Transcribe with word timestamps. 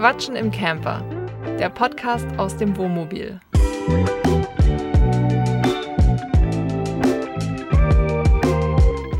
Quatschen 0.00 0.34
im 0.34 0.50
Camper, 0.50 1.04
der 1.58 1.68
Podcast 1.68 2.26
aus 2.38 2.56
dem 2.56 2.74
Wohnmobil. 2.78 3.38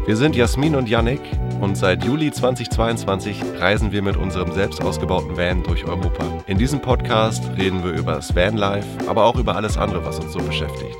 Wir 0.07 0.17
sind 0.17 0.35
Jasmin 0.35 0.75
und 0.77 0.89
Yannick 0.89 1.21
und 1.61 1.77
seit 1.77 2.03
Juli 2.03 2.33
2022 2.33 3.43
reisen 3.59 3.93
wir 3.93 4.01
mit 4.01 4.17
unserem 4.17 4.53
selbst 4.53 4.83
ausgebauten 4.83 5.37
Van 5.37 5.63
durch 5.65 5.85
Europa. 5.85 6.25
In 6.47 6.57
diesem 6.57 6.81
Podcast 6.81 7.45
reden 7.59 7.85
wir 7.85 7.93
über 7.93 8.15
das 8.15 8.35
Vanlife, 8.35 8.89
aber 9.07 9.27
auch 9.27 9.37
über 9.37 9.57
alles 9.57 9.77
andere, 9.77 10.03
was 10.07 10.19
uns 10.19 10.33
so 10.33 10.39
beschäftigt. 10.39 10.97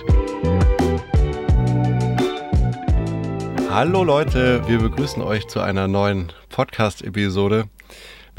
Hallo 3.71 4.05
Leute, 4.05 4.61
wir 4.69 4.79
begrüßen 4.79 5.23
euch 5.23 5.49
zu 5.49 5.61
einer 5.61 5.89
neuen 5.89 6.31
Podcast-Episode. 6.51 7.65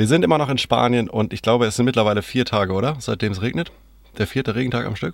Wir 0.01 0.07
sind 0.07 0.25
immer 0.25 0.39
noch 0.39 0.49
in 0.49 0.57
Spanien 0.57 1.11
und 1.11 1.31
ich 1.31 1.43
glaube, 1.43 1.67
es 1.67 1.75
sind 1.75 1.85
mittlerweile 1.85 2.23
vier 2.23 2.43
Tage, 2.43 2.73
oder? 2.73 2.95
Seitdem 2.97 3.33
es 3.33 3.43
regnet. 3.43 3.71
Der 4.17 4.25
vierte 4.25 4.55
Regentag 4.55 4.87
am 4.87 4.95
Stück. 4.95 5.13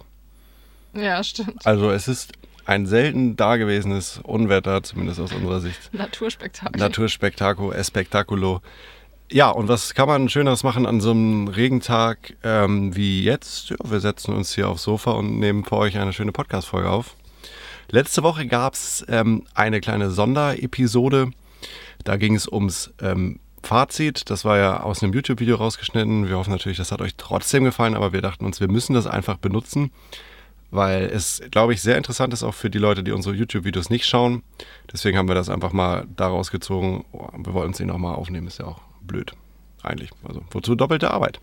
Ja, 0.93 1.21
stimmt. 1.25 1.65
Also 1.65 1.91
es 1.91 2.07
ist 2.07 2.31
ein 2.65 2.85
selten 2.85 3.35
dagewesenes 3.35 4.21
Unwetter, 4.23 4.81
zumindest 4.83 5.19
aus 5.19 5.33
unserer 5.33 5.59
Sicht. 5.59 5.93
Naturspektakel. 5.93 6.79
Naturspektakel, 6.79 7.73
Espectaculo. 7.73 8.61
Ja, 9.29 9.49
und 9.49 9.67
was 9.67 9.93
kann 9.93 10.07
man 10.07 10.29
Schöneres 10.29 10.63
machen 10.63 10.85
an 10.85 11.01
so 11.01 11.11
einem 11.11 11.49
Regentag 11.49 12.37
ähm, 12.45 12.95
wie 12.95 13.25
jetzt? 13.25 13.71
Ja, 13.71 13.75
wir 13.83 13.99
setzen 13.99 14.33
uns 14.33 14.55
hier 14.55 14.69
aufs 14.69 14.83
Sofa 14.83 15.11
und 15.11 15.37
nehmen 15.37 15.65
für 15.65 15.75
euch 15.75 15.97
eine 15.97 16.13
schöne 16.13 16.31
Podcast-Folge 16.31 16.89
auf. 16.89 17.17
Letzte 17.89 18.23
Woche 18.23 18.47
gab 18.47 18.75
es 18.75 19.05
ähm, 19.09 19.43
eine 19.53 19.81
kleine 19.81 20.11
Sonderepisode. 20.11 21.31
Da 22.05 22.15
ging 22.15 22.35
es 22.35 22.47
ums 22.47 22.93
ähm, 23.01 23.41
Fazit. 23.67 24.29
Das 24.29 24.45
war 24.45 24.57
ja 24.57 24.81
aus 24.81 25.03
einem 25.03 25.13
YouTube-Video 25.13 25.57
rausgeschnitten. 25.57 26.29
Wir 26.29 26.37
hoffen 26.37 26.51
natürlich, 26.51 26.77
das 26.77 26.91
hat 26.91 27.01
euch 27.01 27.15
trotzdem 27.15 27.65
gefallen, 27.65 27.95
aber 27.95 28.13
wir 28.13 28.21
dachten 28.21 28.45
uns, 28.45 28.61
wir 28.61 28.69
müssen 28.69 28.93
das 28.93 29.07
einfach 29.07 29.37
benutzen 29.37 29.91
weil 30.69 31.05
es, 31.05 31.41
glaube 31.51 31.73
ich, 31.73 31.81
sehr 31.81 31.97
interessant 31.97 32.33
ist 32.33 32.43
auch 32.43 32.53
für 32.53 32.69
die 32.69 32.77
Leute, 32.77 33.03
die 33.03 33.11
unsere 33.11 33.35
YouTube-Videos 33.35 33.89
nicht 33.89 34.05
schauen. 34.05 34.43
Deswegen 34.91 35.17
haben 35.17 35.27
wir 35.27 35.35
das 35.35 35.49
einfach 35.49 35.71
mal 35.71 36.05
daraus 36.15 36.51
gezogen. 36.51 37.05
Wir 37.37 37.53
wollten 37.53 37.71
es 37.71 37.79
ihnen 37.79 37.99
mal 37.99 38.15
aufnehmen, 38.15 38.47
ist 38.47 38.59
ja 38.59 38.65
auch 38.65 38.81
blöd. 39.01 39.31
Eigentlich. 39.83 40.09
Also, 40.27 40.41
wozu 40.51 40.75
doppelte 40.75 41.11
Arbeit? 41.11 41.39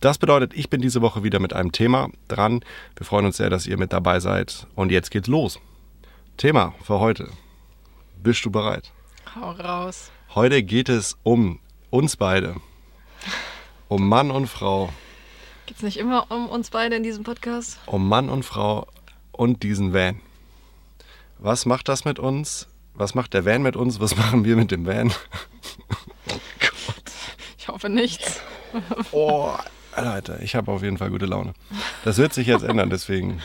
Das 0.00 0.18
bedeutet, 0.18 0.54
ich 0.54 0.70
bin 0.70 0.80
diese 0.80 1.02
Woche 1.02 1.24
wieder 1.24 1.40
mit 1.40 1.54
einem 1.54 1.72
Thema 1.72 2.10
dran. 2.28 2.60
Wir 2.96 3.04
freuen 3.04 3.26
uns 3.26 3.38
sehr, 3.38 3.50
dass 3.50 3.66
ihr 3.66 3.78
mit 3.78 3.92
dabei 3.92 4.20
seid. 4.20 4.66
Und 4.76 4.92
jetzt 4.92 5.10
geht's 5.10 5.26
los. 5.26 5.58
Thema 6.36 6.74
für 6.84 7.00
heute. 7.00 7.30
Bist 8.22 8.44
du 8.44 8.50
bereit? 8.50 8.92
Hau 9.34 9.50
raus. 9.52 10.12
Heute 10.34 10.62
geht 10.62 10.88
es 10.88 11.16
um 11.24 11.58
uns 11.90 12.16
beide. 12.16 12.56
Um 13.88 14.08
Mann 14.08 14.30
und 14.30 14.46
Frau. 14.46 14.90
Geht 15.66 15.78
es 15.78 15.82
nicht 15.82 15.96
immer 15.96 16.30
um 16.30 16.48
uns 16.48 16.70
beide 16.70 16.96
in 16.96 17.02
diesem 17.02 17.24
Podcast? 17.24 17.78
Um 17.86 18.08
Mann 18.08 18.28
und 18.28 18.42
Frau 18.42 18.86
und 19.32 19.62
diesen 19.62 19.92
Van. 19.92 20.20
Was 21.38 21.66
macht 21.66 21.88
das 21.88 22.04
mit 22.04 22.18
uns? 22.18 22.68
Was 22.94 23.14
macht 23.14 23.32
der 23.32 23.44
Van 23.44 23.62
mit 23.62 23.76
uns? 23.76 24.00
Was 24.00 24.16
machen 24.16 24.44
wir 24.44 24.56
mit 24.56 24.70
dem 24.70 24.86
Van? 24.86 25.12
oh 26.30 26.32
Gott. 26.60 27.12
Ich 27.58 27.68
hoffe 27.68 27.88
nichts. 27.88 28.40
oh, 29.12 29.52
Alter, 29.92 30.40
ich 30.42 30.54
habe 30.54 30.70
auf 30.70 30.82
jeden 30.82 30.98
Fall 30.98 31.10
gute 31.10 31.26
Laune. 31.26 31.54
Das 32.04 32.18
wird 32.18 32.34
sich 32.34 32.46
jetzt 32.46 32.62
ändern, 32.62 32.90
deswegen 32.90 33.40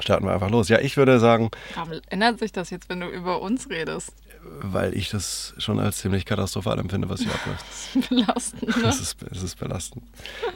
starten 0.00 0.26
wir 0.26 0.32
einfach 0.32 0.50
los. 0.50 0.68
Ja, 0.68 0.80
ich 0.80 0.96
würde 0.96 1.20
sagen. 1.20 1.50
Warum 1.74 1.92
ändert 2.08 2.38
sich 2.38 2.52
das 2.52 2.70
jetzt, 2.70 2.88
wenn 2.88 3.00
du 3.00 3.08
über 3.08 3.40
uns 3.40 3.70
redest? 3.70 4.12
Weil 4.60 4.96
ich 4.96 5.10
das 5.10 5.54
schon 5.58 5.78
als 5.78 5.98
ziemlich 5.98 6.24
katastrophal 6.24 6.78
empfinde, 6.78 7.08
was 7.08 7.20
hier 7.20 7.32
abläuft. 7.32 8.08
belastend, 8.08 8.76
ne? 8.82 8.88
Ist, 8.88 9.22
ist 9.22 9.58
belastend. 9.58 10.04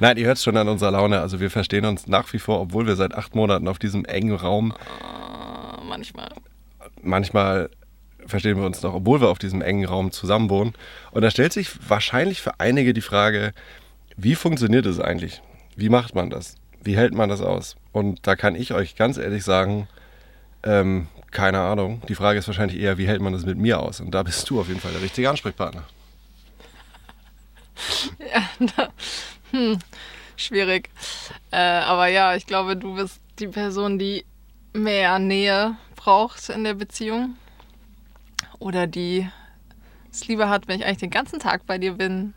Nein, 0.00 0.16
ihr 0.16 0.26
hört 0.26 0.38
es 0.38 0.44
schon 0.44 0.56
an 0.56 0.68
unserer 0.68 0.92
Laune. 0.92 1.20
Also 1.20 1.40
wir 1.40 1.50
verstehen 1.50 1.84
uns 1.84 2.06
nach 2.06 2.32
wie 2.32 2.38
vor, 2.38 2.60
obwohl 2.60 2.86
wir 2.86 2.96
seit 2.96 3.14
acht 3.14 3.34
Monaten 3.34 3.68
auf 3.68 3.78
diesem 3.78 4.04
engen 4.04 4.34
Raum. 4.34 4.72
Uh, 4.72 5.84
manchmal. 5.84 6.30
Manchmal 7.02 7.70
verstehen 8.26 8.58
wir 8.58 8.66
uns 8.66 8.82
noch, 8.82 8.94
obwohl 8.94 9.20
wir 9.20 9.28
auf 9.28 9.38
diesem 9.38 9.62
engen 9.62 9.84
Raum 9.84 10.10
zusammenwohnen. 10.10 10.74
Und 11.12 11.22
da 11.22 11.30
stellt 11.30 11.52
sich 11.52 11.70
wahrscheinlich 11.88 12.42
für 12.42 12.58
einige 12.60 12.92
die 12.92 13.00
Frage, 13.00 13.52
wie 14.16 14.34
funktioniert 14.34 14.86
es 14.86 15.00
eigentlich? 15.00 15.42
Wie 15.76 15.88
macht 15.88 16.14
man 16.14 16.30
das? 16.30 16.56
Wie 16.82 16.96
hält 16.96 17.14
man 17.14 17.28
das 17.28 17.40
aus? 17.40 17.76
Und 17.92 18.26
da 18.26 18.36
kann 18.36 18.54
ich 18.54 18.72
euch 18.72 18.96
ganz 18.96 19.18
ehrlich 19.18 19.44
sagen, 19.44 19.88
ähm, 20.62 21.08
keine 21.30 21.60
Ahnung. 21.60 22.02
Die 22.08 22.14
Frage 22.14 22.38
ist 22.38 22.46
wahrscheinlich 22.46 22.80
eher, 22.80 22.98
wie 22.98 23.06
hält 23.06 23.20
man 23.20 23.32
das 23.32 23.44
mit 23.44 23.58
mir 23.58 23.80
aus? 23.80 24.00
Und 24.00 24.12
da 24.12 24.22
bist 24.22 24.48
du 24.48 24.60
auf 24.60 24.68
jeden 24.68 24.80
Fall 24.80 24.92
der 24.92 25.02
richtige 25.02 25.30
Ansprechpartner. 25.30 25.84
Ja, 28.18 28.66
da, 28.74 28.88
hm, 29.50 29.78
schwierig. 30.36 30.88
Äh, 31.50 31.58
aber 31.58 32.06
ja, 32.06 32.34
ich 32.34 32.46
glaube, 32.46 32.74
du 32.74 32.94
bist 32.94 33.20
die 33.38 33.48
Person, 33.48 33.98
die 33.98 34.24
mehr 34.72 35.18
Nähe 35.18 35.76
braucht 35.94 36.48
in 36.48 36.64
der 36.64 36.72
Beziehung. 36.72 37.36
Oder 38.58 38.86
die 38.86 39.28
es 40.10 40.26
lieber 40.28 40.48
hat, 40.48 40.68
wenn 40.68 40.80
ich 40.80 40.86
eigentlich 40.86 40.98
den 40.98 41.10
ganzen 41.10 41.38
Tag 41.38 41.66
bei 41.66 41.78
dir 41.78 41.92
bin. 41.92 42.34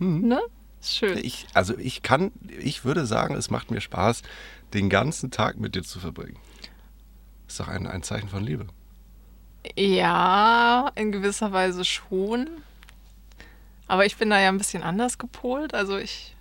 Mhm. 0.00 0.28
Ne? 0.28 0.40
Ist 0.80 0.96
schön. 0.96 1.18
Ich, 1.18 1.46
also 1.54 1.76
ich 1.78 2.02
kann, 2.02 2.32
ich 2.60 2.84
würde 2.84 3.06
sagen, 3.06 3.34
es 3.34 3.50
macht 3.50 3.70
mir 3.70 3.80
Spaß, 3.80 4.22
den 4.74 4.90
ganzen 4.90 5.30
Tag 5.30 5.58
mit 5.58 5.74
dir 5.74 5.82
zu 5.82 6.00
verbringen. 6.00 6.36
Ist 7.48 7.58
doch 7.58 7.68
ein, 7.68 7.86
ein 7.86 8.02
Zeichen 8.02 8.28
von 8.28 8.44
Liebe. 8.44 8.66
Ja, 9.76 10.92
in 10.94 11.10
gewisser 11.12 11.52
Weise 11.52 11.84
schon. 11.84 12.48
Aber 13.86 14.04
ich 14.06 14.16
bin 14.16 14.30
da 14.30 14.38
ja 14.38 14.48
ein 14.48 14.58
bisschen 14.58 14.82
anders 14.82 15.18
gepolt. 15.18 15.74
Also 15.74 15.96
ich, 15.96 16.36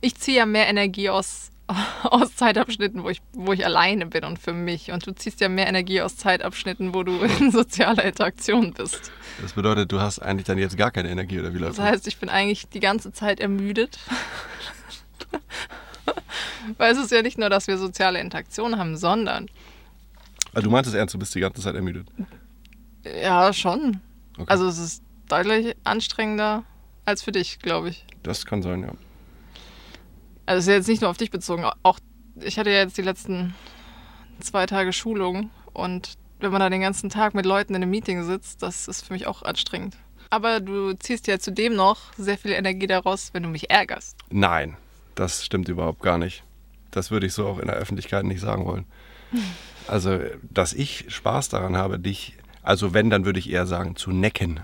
ich 0.00 0.14
ziehe 0.14 0.38
ja 0.38 0.46
mehr 0.46 0.68
Energie 0.68 1.10
aus, 1.10 1.50
aus 2.04 2.36
Zeitabschnitten, 2.36 3.02
wo 3.02 3.10
ich, 3.10 3.20
wo 3.32 3.52
ich 3.52 3.64
alleine 3.66 4.06
bin 4.06 4.24
und 4.24 4.38
für 4.38 4.52
mich. 4.52 4.92
Und 4.92 5.04
du 5.06 5.12
ziehst 5.12 5.40
ja 5.40 5.48
mehr 5.48 5.66
Energie 5.66 6.00
aus 6.00 6.16
Zeitabschnitten, 6.16 6.94
wo 6.94 7.02
du 7.02 7.18
in 7.40 7.50
sozialer 7.50 8.04
Interaktion 8.04 8.72
bist. 8.72 9.10
Das 9.42 9.52
bedeutet, 9.52 9.90
du 9.90 10.00
hast 10.00 10.20
eigentlich 10.20 10.46
dann 10.46 10.58
jetzt 10.58 10.76
gar 10.76 10.92
keine 10.92 11.10
Energie 11.10 11.40
oder 11.40 11.52
wie 11.52 11.58
läuft 11.58 11.78
das? 11.78 11.84
Das 11.84 11.86
heißt, 11.86 12.06
ich 12.06 12.18
bin 12.18 12.28
eigentlich 12.28 12.68
die 12.68 12.80
ganze 12.80 13.12
Zeit 13.12 13.40
ermüdet. 13.40 13.98
Weil 16.78 16.92
es 16.92 16.98
ist 16.98 17.10
ja 17.10 17.22
nicht 17.22 17.38
nur, 17.38 17.50
dass 17.50 17.66
wir 17.66 17.78
soziale 17.78 18.20
Interaktion 18.20 18.78
haben, 18.78 18.96
sondern 18.96 19.48
also 20.52 20.64
du 20.64 20.70
meintest 20.70 20.94
ernst, 20.94 21.14
du 21.14 21.18
bist 21.18 21.34
die 21.34 21.40
ganze 21.40 21.60
Zeit 21.62 21.74
ermüdet? 21.74 22.08
Ja, 23.04 23.52
schon. 23.52 24.00
Okay. 24.34 24.44
Also 24.48 24.66
es 24.66 24.78
ist 24.78 25.02
deutlich 25.28 25.76
anstrengender 25.84 26.64
als 27.04 27.22
für 27.22 27.32
dich, 27.32 27.58
glaube 27.60 27.90
ich. 27.90 28.04
Das 28.22 28.46
kann 28.46 28.62
sein, 28.62 28.82
ja. 28.82 28.92
Also 30.46 30.58
es 30.58 30.66
ist 30.66 30.72
jetzt 30.72 30.88
nicht 30.88 31.00
nur 31.02 31.10
auf 31.10 31.16
dich 31.16 31.30
bezogen. 31.30 31.64
Auch 31.82 31.98
ich 32.40 32.58
hatte 32.58 32.70
ja 32.70 32.78
jetzt 32.78 32.96
die 32.96 33.02
letzten 33.02 33.54
zwei 34.40 34.66
Tage 34.66 34.92
Schulung 34.92 35.50
und 35.72 36.14
wenn 36.40 36.50
man 36.50 36.60
da 36.60 36.70
den 36.70 36.80
ganzen 36.80 37.10
Tag 37.10 37.34
mit 37.34 37.44
Leuten 37.44 37.74
in 37.74 37.82
einem 37.82 37.90
Meeting 37.90 38.24
sitzt, 38.24 38.62
das 38.62 38.88
ist 38.88 39.06
für 39.06 39.12
mich 39.12 39.26
auch 39.26 39.42
anstrengend. 39.42 39.96
Aber 40.30 40.60
du 40.60 40.94
ziehst 40.94 41.26
ja 41.26 41.38
zudem 41.38 41.74
noch 41.74 42.12
sehr 42.16 42.38
viel 42.38 42.52
Energie 42.52 42.86
daraus, 42.86 43.34
wenn 43.34 43.42
du 43.42 43.48
mich 43.48 43.70
ärgerst. 43.70 44.16
Nein, 44.30 44.76
das 45.14 45.44
stimmt 45.44 45.68
überhaupt 45.68 46.02
gar 46.02 46.18
nicht. 46.18 46.44
Das 46.90 47.10
würde 47.10 47.26
ich 47.26 47.34
so 47.34 47.46
auch 47.46 47.58
in 47.58 47.66
der 47.66 47.76
Öffentlichkeit 47.76 48.24
nicht 48.24 48.40
sagen 48.40 48.64
wollen. 48.64 48.86
Also, 49.90 50.20
dass 50.42 50.72
ich 50.72 51.06
Spaß 51.08 51.48
daran 51.48 51.76
habe, 51.76 51.98
dich, 51.98 52.36
also 52.62 52.94
wenn, 52.94 53.10
dann 53.10 53.24
würde 53.24 53.40
ich 53.40 53.50
eher 53.50 53.66
sagen, 53.66 53.96
zu 53.96 54.12
necken. 54.12 54.60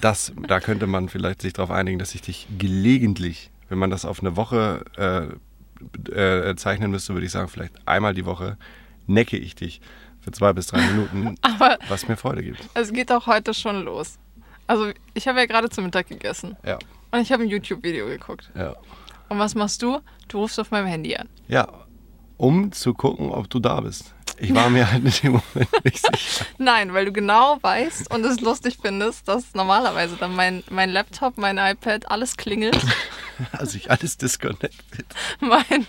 Das, 0.00 0.32
da 0.46 0.60
könnte 0.60 0.86
man 0.86 1.08
vielleicht 1.08 1.42
sich 1.42 1.54
darauf 1.54 1.72
einigen, 1.72 1.98
dass 1.98 2.14
ich 2.14 2.22
dich 2.22 2.46
gelegentlich, 2.56 3.50
wenn 3.68 3.78
man 3.78 3.90
das 3.90 4.04
auf 4.04 4.20
eine 4.20 4.36
Woche 4.36 4.84
äh, 4.96 6.50
äh, 6.50 6.54
zeichnen 6.54 6.92
müsste, 6.92 7.14
würde 7.14 7.26
ich 7.26 7.32
sagen, 7.32 7.48
vielleicht 7.48 7.74
einmal 7.88 8.14
die 8.14 8.26
Woche 8.26 8.56
necke 9.08 9.36
ich 9.36 9.56
dich 9.56 9.80
für 10.20 10.30
zwei 10.30 10.52
bis 10.52 10.68
drei 10.68 10.82
Minuten, 10.82 11.34
Aber 11.42 11.76
was 11.88 12.06
mir 12.06 12.16
Freude 12.16 12.44
gibt. 12.44 12.60
Es 12.74 12.92
geht 12.92 13.10
auch 13.10 13.26
heute 13.26 13.54
schon 13.54 13.82
los. 13.84 14.18
Also 14.68 14.92
ich 15.14 15.26
habe 15.26 15.40
ja 15.40 15.46
gerade 15.46 15.68
zu 15.68 15.82
Mittag 15.82 16.08
gegessen. 16.08 16.56
Ja. 16.64 16.78
Und 17.10 17.20
ich 17.20 17.32
habe 17.32 17.42
ein 17.42 17.48
YouTube-Video 17.48 18.06
geguckt. 18.06 18.52
Ja. 18.54 18.76
Und 19.28 19.40
was 19.40 19.56
machst 19.56 19.82
du? 19.82 19.98
Du 20.28 20.38
rufst 20.38 20.60
auf 20.60 20.70
meinem 20.70 20.86
Handy 20.86 21.16
an. 21.16 21.28
Ja, 21.48 21.85
um 22.36 22.72
zu 22.72 22.94
gucken, 22.94 23.30
ob 23.30 23.48
du 23.50 23.58
da 23.58 23.80
bist. 23.80 24.14
Ich 24.38 24.54
war 24.54 24.68
mir 24.68 24.90
halt 24.90 25.04
in 25.04 25.10
dem 25.22 25.32
Moment 25.32 25.84
nicht 25.84 26.06
sicher. 26.12 26.44
Nein, 26.58 26.92
weil 26.92 27.06
du 27.06 27.12
genau 27.12 27.58
weißt 27.62 28.12
und 28.12 28.24
es 28.24 28.40
lustig 28.40 28.78
findest, 28.80 29.26
dass 29.28 29.54
normalerweise 29.54 30.16
dann 30.16 30.34
mein, 30.34 30.62
mein 30.68 30.90
Laptop, 30.90 31.38
mein 31.38 31.58
iPad, 31.58 32.10
alles 32.10 32.36
klingelt. 32.36 32.80
Also 33.52 33.76
ich 33.76 33.90
alles 33.90 34.16
disconnected. 34.16 35.04
Mein, 35.40 35.86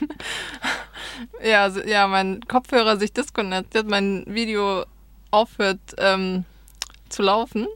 ja, 1.41 1.69
ja, 1.85 2.05
mein 2.05 2.41
Kopfhörer 2.41 2.97
sich 2.97 3.13
disconnected, 3.13 3.87
mein 3.89 4.25
Video 4.27 4.83
aufhört 5.31 5.79
ähm, 5.97 6.43
zu 7.07 7.23
laufen 7.23 7.67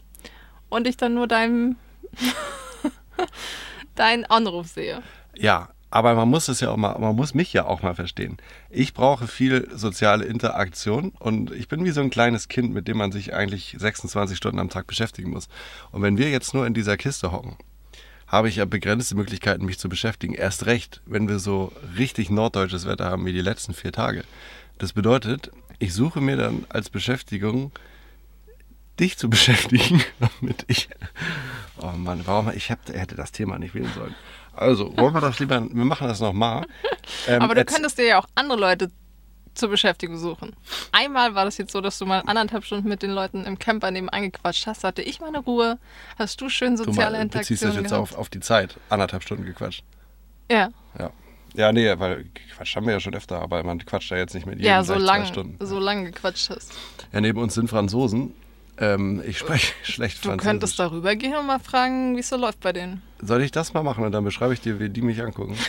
und 0.67 0.87
ich 0.87 0.97
dann 0.97 1.13
nur 1.13 1.25
deinen 1.25 1.77
deinen 3.95 4.25
Anruf 4.25 4.67
sehe. 4.67 5.01
Ja, 5.37 5.69
aber 5.91 6.15
man 6.15 6.29
muss 6.29 6.47
es 6.47 6.61
ja 6.61 6.71
auch 6.71 6.77
mal, 6.77 6.97
man 6.97 7.15
muss 7.15 7.33
mich 7.33 7.51
ja 7.51 7.65
auch 7.65 7.83
mal 7.83 7.93
verstehen. 7.93 8.37
Ich 8.69 8.93
brauche 8.93 9.27
viel 9.27 9.69
soziale 9.75 10.23
Interaktion 10.25 11.11
und 11.19 11.51
ich 11.51 11.67
bin 11.67 11.83
wie 11.83 11.91
so 11.91 12.01
ein 12.01 12.09
kleines 12.09 12.47
Kind, 12.47 12.73
mit 12.73 12.87
dem 12.87 12.97
man 12.97 13.11
sich 13.11 13.33
eigentlich 13.33 13.75
26 13.77 14.37
Stunden 14.37 14.59
am 14.59 14.69
Tag 14.69 14.87
beschäftigen 14.87 15.31
muss. 15.31 15.49
Und 15.91 16.01
wenn 16.01 16.17
wir 16.17 16.31
jetzt 16.31 16.53
nur 16.53 16.65
in 16.65 16.73
dieser 16.73 16.95
Kiste 16.95 17.33
hocken, 17.33 17.57
habe 18.25 18.47
ich 18.47 18.55
ja 18.55 18.65
begrenzte 18.65 19.15
Möglichkeiten, 19.15 19.65
mich 19.65 19.77
zu 19.77 19.89
beschäftigen. 19.89 20.33
Erst 20.33 20.65
recht, 20.65 21.01
wenn 21.05 21.27
wir 21.27 21.39
so 21.39 21.73
richtig 21.97 22.29
norddeutsches 22.29 22.87
Wetter 22.87 23.05
haben 23.05 23.25
wie 23.25 23.33
die 23.33 23.41
letzten 23.41 23.73
vier 23.73 23.91
Tage. 23.91 24.23
Das 24.77 24.93
bedeutet, 24.93 25.51
ich 25.79 25.93
suche 25.93 26.21
mir 26.21 26.37
dann 26.37 26.65
als 26.69 26.89
Beschäftigung 26.89 27.73
dich 29.01 29.17
zu 29.17 29.29
beschäftigen, 29.29 30.01
damit 30.19 30.63
ich. 30.67 30.87
Oh 31.81 31.91
Mann, 31.97 32.21
warum 32.25 32.51
ich 32.55 32.71
hab, 32.71 32.87
hätte 32.87 33.15
das 33.15 33.31
Thema 33.31 33.59
nicht 33.59 33.73
wählen 33.73 33.91
sollen. 33.95 34.15
Also, 34.53 34.95
wollen 34.97 35.13
wir 35.13 35.21
das 35.21 35.39
lieber, 35.39 35.61
wir 35.61 35.85
machen 35.85 36.07
das 36.07 36.19
nochmal. 36.19 36.65
Ähm, 37.27 37.41
Aber 37.41 37.55
du 37.55 37.65
könntest 37.65 37.97
dir 37.97 38.05
ja 38.05 38.19
auch 38.19 38.25
andere 38.35 38.59
Leute 38.59 38.91
zur 39.53 39.69
Beschäftigung 39.69 40.17
suchen. 40.17 40.55
Einmal 40.91 41.35
war 41.35 41.45
das 41.45 41.57
jetzt 41.57 41.71
so, 41.71 41.81
dass 41.81 41.97
du 41.97 42.05
mal 42.05 42.19
anderthalb 42.25 42.63
Stunden 42.63 42.87
mit 42.87 43.01
den 43.01 43.11
Leuten 43.11 43.43
im 43.45 43.59
Camper 43.59 43.91
nebenbei 43.91 44.21
gequatscht 44.21 44.67
hast. 44.67 44.83
Hatte 44.83 45.01
ich 45.01 45.19
meine 45.19 45.39
Ruhe. 45.39 45.77
Hast 46.17 46.39
du 46.39 46.47
schön 46.49 46.75
du 46.75 46.83
soziale 46.85 47.17
mal, 47.17 47.27
beziehst 47.27 47.63
das 47.63 47.75
Interaktionen 47.75 47.83
jetzt 47.83 47.93
auf, 47.93 48.15
auf 48.15 48.29
die 48.29 48.39
Zeit. 48.39 48.77
Anderthalb 48.89 49.23
Stunden 49.23 49.45
gequatscht. 49.45 49.83
Ja, 50.49 50.69
Ja. 50.97 51.11
Ja, 51.53 51.73
nee, 51.73 51.93
weil 51.99 52.23
gequatscht 52.33 52.77
haben 52.77 52.85
wir 52.85 52.93
ja 52.93 52.99
schon 53.01 53.13
öfter, 53.13 53.41
aber 53.41 53.61
man 53.63 53.85
quatscht 53.85 54.09
ja 54.11 54.15
jetzt 54.17 54.33
nicht 54.33 54.45
mit 54.45 54.55
jedem 54.55 54.67
ja 54.67 54.83
so 54.85 54.93
lang, 54.95 55.23
zwei 55.23 55.27
Stunden. 55.27 55.65
so 55.65 55.79
lang 55.79 56.05
gequatscht 56.05 56.49
hast. 56.49 56.71
Ja, 57.11 57.19
neben 57.19 57.41
uns 57.41 57.55
sind 57.55 57.69
Franzosen. 57.69 58.33
Ähm, 58.77 59.21
ich 59.27 59.37
spreche 59.37 59.73
schlecht 59.83 60.23
Du 60.23 60.29
Französisch. 60.29 60.49
könntest 60.51 60.79
darüber 60.79 61.15
gehen 61.15 61.35
und 61.35 61.45
mal 61.47 61.59
fragen, 61.59 62.15
wie 62.15 62.21
es 62.21 62.29
so 62.29 62.37
läuft 62.37 62.59
bei 62.61 62.73
denen. 62.73 63.01
Soll 63.21 63.41
ich 63.41 63.51
das 63.51 63.73
mal 63.73 63.83
machen 63.83 64.03
und 64.03 64.11
dann 64.11 64.23
beschreibe 64.23 64.53
ich 64.53 64.61
dir, 64.61 64.79
wie 64.79 64.89
die 64.89 65.01
mich 65.01 65.21
angucken? 65.21 65.55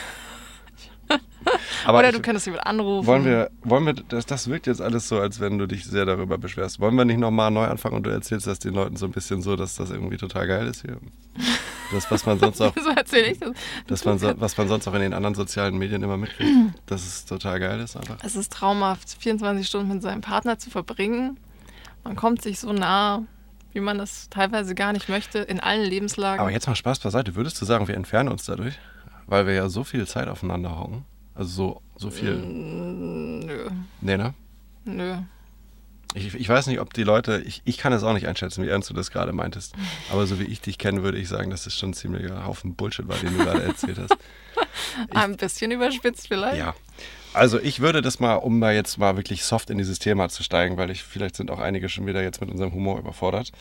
Aber 1.84 1.98
Oder 1.98 2.10
ich, 2.10 2.14
du 2.16 2.22
könntest 2.22 2.46
jemand 2.46 2.64
anrufen. 2.66 3.06
wollen 3.06 3.24
wir, 3.24 3.50
wollen 3.64 3.84
wir, 3.84 3.94
das, 3.94 4.24
das 4.26 4.48
wirkt 4.48 4.68
jetzt 4.68 4.80
alles 4.80 5.08
so, 5.08 5.18
als 5.18 5.40
wenn 5.40 5.58
du 5.58 5.66
dich 5.66 5.84
sehr 5.84 6.04
darüber 6.04 6.38
beschwerst. 6.38 6.78
Wollen 6.78 6.94
wir 6.94 7.04
nicht 7.04 7.18
nochmal 7.18 7.50
neu 7.50 7.64
anfangen 7.66 7.96
und 7.96 8.04
du 8.04 8.10
erzählst 8.10 8.46
das 8.46 8.60
den 8.60 8.74
Leuten 8.74 8.96
so 8.96 9.06
ein 9.06 9.10
bisschen 9.12 9.42
so, 9.42 9.56
dass 9.56 9.74
das 9.74 9.90
irgendwie 9.90 10.16
total 10.16 10.46
geil 10.46 10.68
ist 10.68 10.82
hier? 10.82 10.98
Das, 11.92 12.08
was 12.10 12.24
man 12.24 12.38
sonst 12.38 12.60
auch, 12.62 12.72
so 12.80 12.88
erzähle 12.90 13.32
ich 13.32 13.40
das. 13.40 13.50
das 13.88 14.04
man, 14.04 14.18
so- 14.20 14.32
was 14.36 14.56
man 14.56 14.68
sonst 14.68 14.86
auch 14.86 14.94
in 14.94 15.00
den 15.00 15.12
anderen 15.12 15.34
sozialen 15.34 15.76
Medien 15.76 16.02
immer 16.04 16.16
mitkriegt, 16.16 16.50
dass 16.86 17.02
es 17.04 17.24
total 17.24 17.58
geil 17.58 17.80
ist 17.80 17.96
einfach. 17.96 18.16
Es 18.22 18.36
ist 18.36 18.52
traumhaft, 18.52 19.16
24 19.18 19.66
Stunden 19.66 19.88
mit 19.92 20.02
seinem 20.02 20.20
Partner 20.20 20.58
zu 20.58 20.70
verbringen. 20.70 21.36
Man 22.04 22.16
kommt 22.16 22.42
sich 22.42 22.58
so 22.58 22.72
nah, 22.72 23.22
wie 23.72 23.80
man 23.80 24.00
es 24.00 24.28
teilweise 24.28 24.74
gar 24.74 24.92
nicht 24.92 25.08
möchte, 25.08 25.38
in 25.38 25.60
allen 25.60 25.84
Lebenslagen. 25.88 26.40
Aber 26.40 26.50
jetzt 26.50 26.66
mal 26.66 26.74
Spaß 26.76 26.98
beiseite. 27.00 27.34
Würdest 27.34 27.60
du 27.60 27.64
sagen, 27.64 27.88
wir 27.88 27.94
entfernen 27.96 28.28
uns 28.28 28.44
dadurch? 28.44 28.78
Weil 29.26 29.46
wir 29.46 29.54
ja 29.54 29.68
so 29.68 29.84
viel 29.84 30.06
Zeit 30.06 30.28
aufeinander 30.28 30.78
hocken. 30.78 31.04
Also 31.34 31.50
so, 31.50 31.82
so 31.96 32.10
viel. 32.10 32.36
Nö, 32.36 33.70
Nee, 34.00 34.16
ne? 34.16 34.34
nö. 34.84 35.16
Ich, 36.14 36.34
ich 36.34 36.46
weiß 36.48 36.66
nicht, 36.66 36.78
ob 36.80 36.92
die 36.92 37.04
Leute, 37.04 37.40
ich, 37.40 37.62
ich 37.64 37.78
kann 37.78 37.94
es 37.94 38.02
auch 38.02 38.12
nicht 38.12 38.26
einschätzen, 38.28 38.62
wie 38.62 38.68
ernst 38.68 38.90
du 38.90 38.94
das 38.94 39.10
gerade 39.10 39.32
meintest. 39.32 39.74
Aber 40.10 40.26
so 40.26 40.38
wie 40.38 40.44
ich 40.44 40.60
dich 40.60 40.76
kenne, 40.76 41.02
würde 41.02 41.16
ich 41.16 41.28
sagen, 41.28 41.48
dass 41.50 41.66
es 41.66 41.78
schon 41.78 41.90
ein 41.90 41.94
ziemlicher 41.94 42.44
Haufen 42.44 42.74
Bullshit 42.74 43.08
war, 43.08 43.16
den 43.16 43.38
du 43.38 43.44
gerade 43.44 43.62
erzählt 43.62 43.98
hast. 43.98 44.16
Ein 45.10 45.36
bisschen 45.36 45.70
überspitzt 45.70 46.28
vielleicht. 46.28 46.58
Ja. 46.58 46.74
Also 47.34 47.58
ich 47.58 47.80
würde 47.80 48.02
das 48.02 48.20
mal, 48.20 48.34
um 48.34 48.58
mal 48.58 48.74
jetzt 48.74 48.98
mal 48.98 49.16
wirklich 49.16 49.44
soft 49.44 49.70
in 49.70 49.78
dieses 49.78 49.98
Thema 49.98 50.28
zu 50.28 50.42
steigen, 50.42 50.76
weil 50.76 50.90
ich 50.90 51.02
vielleicht 51.02 51.36
sind 51.36 51.50
auch 51.50 51.60
einige 51.60 51.88
schon 51.88 52.06
wieder 52.06 52.22
jetzt 52.22 52.40
mit 52.40 52.50
unserem 52.50 52.74
Humor 52.74 52.98
überfordert. 52.98 53.52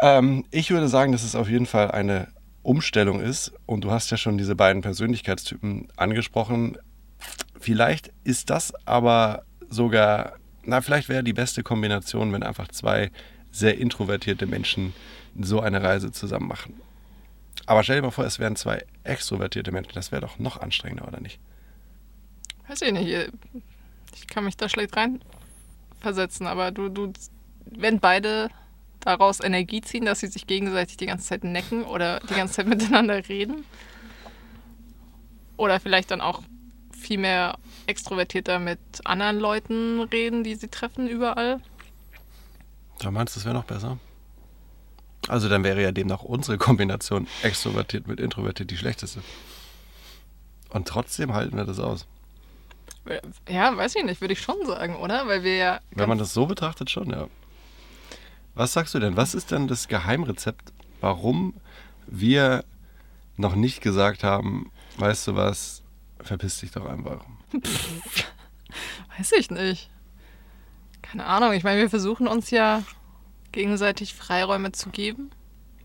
Ähm, 0.00 0.44
ich 0.50 0.70
würde 0.70 0.88
sagen, 0.88 1.12
dass 1.12 1.22
es 1.22 1.34
auf 1.34 1.48
jeden 1.48 1.66
Fall 1.66 1.90
eine 1.90 2.28
Umstellung 2.62 3.20
ist 3.20 3.52
und 3.66 3.84
du 3.84 3.90
hast 3.90 4.10
ja 4.10 4.16
schon 4.16 4.38
diese 4.38 4.54
beiden 4.54 4.82
Persönlichkeitstypen 4.82 5.88
angesprochen. 5.96 6.78
Vielleicht 7.58 8.12
ist 8.24 8.50
das 8.50 8.72
aber 8.86 9.44
sogar, 9.68 10.34
na 10.64 10.80
vielleicht 10.80 11.08
wäre 11.08 11.24
die 11.24 11.32
beste 11.32 11.62
Kombination, 11.62 12.32
wenn 12.32 12.42
einfach 12.42 12.68
zwei 12.68 13.10
sehr 13.50 13.78
introvertierte 13.78 14.46
Menschen 14.46 14.94
so 15.38 15.60
eine 15.60 15.82
Reise 15.82 16.12
zusammen 16.12 16.48
machen. 16.48 16.80
Aber 17.70 17.84
stell 17.84 17.94
dir 17.98 18.02
mal 18.02 18.10
vor, 18.10 18.24
es 18.24 18.40
wären 18.40 18.56
zwei 18.56 18.84
extrovertierte 19.04 19.70
Menschen. 19.70 19.92
Das 19.94 20.10
wäre 20.10 20.22
doch 20.22 20.40
noch 20.40 20.60
anstrengender, 20.60 21.06
oder 21.06 21.20
nicht? 21.20 21.38
Weiß 22.66 22.82
ich 22.82 22.90
nicht. 22.90 23.30
Ich 24.16 24.26
kann 24.26 24.44
mich 24.44 24.56
da 24.56 24.68
schlecht 24.68 24.96
reinversetzen, 24.96 26.48
aber 26.48 26.72
du, 26.72 26.88
du, 26.88 27.12
wenn 27.66 28.00
beide 28.00 28.48
daraus 28.98 29.38
Energie 29.38 29.82
ziehen, 29.82 30.04
dass 30.04 30.18
sie 30.18 30.26
sich 30.26 30.48
gegenseitig 30.48 30.96
die 30.96 31.06
ganze 31.06 31.26
Zeit 31.26 31.44
necken 31.44 31.84
oder 31.84 32.18
die 32.28 32.34
ganze 32.34 32.54
Zeit 32.54 32.66
miteinander 32.66 33.28
reden. 33.28 33.64
Oder 35.56 35.78
vielleicht 35.78 36.10
dann 36.10 36.20
auch 36.20 36.42
viel 36.90 37.18
mehr 37.18 37.56
extrovertierter 37.86 38.58
mit 38.58 38.80
anderen 39.04 39.38
Leuten 39.38 40.00
reden, 40.00 40.42
die 40.42 40.56
sie 40.56 40.66
treffen 40.66 41.06
überall. 41.06 41.60
Da 42.98 43.12
meinst 43.12 43.36
du, 43.36 43.38
es 43.38 43.44
wäre 43.44 43.54
noch 43.54 43.62
besser? 43.62 44.00
Also 45.28 45.48
dann 45.48 45.64
wäre 45.64 45.82
ja 45.82 45.92
demnach 45.92 46.22
unsere 46.22 46.58
Kombination 46.58 47.26
extrovertiert 47.42 48.08
mit 48.08 48.20
introvertiert 48.20 48.70
die 48.70 48.76
schlechteste. 48.76 49.20
Und 50.70 50.88
trotzdem 50.88 51.34
halten 51.34 51.56
wir 51.56 51.64
das 51.64 51.78
aus. 51.78 52.06
Ja, 53.48 53.76
weiß 53.76 53.96
ich 53.96 54.04
nicht, 54.04 54.20
würde 54.20 54.34
ich 54.34 54.40
schon 54.40 54.64
sagen, 54.66 54.96
oder? 54.96 55.26
Weil 55.26 55.42
wir 55.42 55.56
ja. 55.56 55.80
Wenn 55.90 56.08
man 56.08 56.18
das 56.18 56.32
so 56.32 56.46
betrachtet, 56.46 56.90
schon, 56.90 57.10
ja. 57.10 57.28
Was 58.54 58.72
sagst 58.72 58.94
du 58.94 58.98
denn? 58.98 59.16
Was 59.16 59.34
ist 59.34 59.50
denn 59.50 59.68
das 59.68 59.88
Geheimrezept, 59.88 60.72
warum 61.00 61.54
wir 62.06 62.64
noch 63.36 63.54
nicht 63.54 63.80
gesagt 63.80 64.22
haben, 64.22 64.70
weißt 64.98 65.28
du 65.28 65.36
was, 65.36 65.82
verpiss 66.20 66.60
dich 66.60 66.72
doch 66.72 66.86
einfach. 66.86 67.24
Weiß 69.16 69.32
ich 69.32 69.50
nicht. 69.50 69.90
Keine 71.02 71.26
Ahnung. 71.26 71.52
Ich 71.52 71.64
meine, 71.64 71.80
wir 71.80 71.90
versuchen 71.90 72.28
uns 72.28 72.50
ja 72.50 72.82
gegenseitig 73.52 74.14
Freiräume 74.14 74.72
zu 74.72 74.90
geben. 74.90 75.30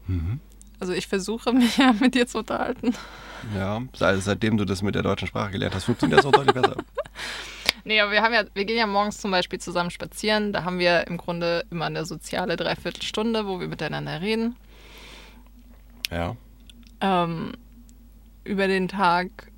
Mhm. 0.08 0.40
Also 0.80 0.94
ich 0.94 1.08
versuche 1.08 1.52
mich 1.54 1.78
ja 1.78 1.94
mit 1.94 2.16
dir 2.16 2.28
zu 2.28 2.40
unterhalten. 2.40 2.94
Ja, 3.56 3.82
seit- 3.94 4.22
seitdem 4.24 4.58
du 4.58 4.66
das 4.66 4.82
mit 4.82 4.96
der 4.96 5.04
deutschen 5.04 5.28
Sprache 5.28 5.52
gelernt 5.52 5.76
hast, 5.76 5.86
funktioniert 5.86 6.20
das 6.20 6.26
auch 6.26 6.32
deutlich 6.32 6.54
besser. 6.56 6.76
Nee, 7.88 8.00
aber 8.02 8.12
wir 8.12 8.24
haben 8.24 8.34
ja, 8.34 8.44
wir 8.56 8.66
gehen 8.66 8.78
ja 8.80 8.88
morgens 8.88 9.20
zum 9.22 9.30
Beispiel 9.30 9.60
zusammen 9.60 9.92
spazieren. 9.92 10.52
Da 10.54 10.64
haben 10.64 10.80
wir 10.80 11.06
im 11.06 11.18
Grunde 11.18 11.66
immer 11.70 11.86
eine 11.86 12.04
soziale 12.04 12.56
Dreiviertelstunde, 12.56 13.46
wo 13.46 13.60
wir 13.60 13.68
miteinander 13.68 14.22
reden. 14.22 14.56
Ja, 16.10 16.36
Ähm, 17.02 17.52
über 18.44 18.66
den 18.68 18.88
Tag, 18.88 19.52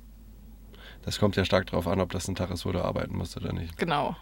das 1.06 1.18
kommt 1.18 1.36
ja 1.36 1.44
stark 1.46 1.66
darauf 1.70 1.86
an, 1.86 2.00
ob 2.00 2.12
das 2.12 2.28
ein 2.28 2.34
Tag 2.34 2.50
ist, 2.50 2.66
wo 2.66 2.72
du 2.72 2.84
arbeiten 2.84 3.16
musst 3.16 3.34
oder 3.38 3.54
nicht. 3.54 3.78
genau. 3.78 4.14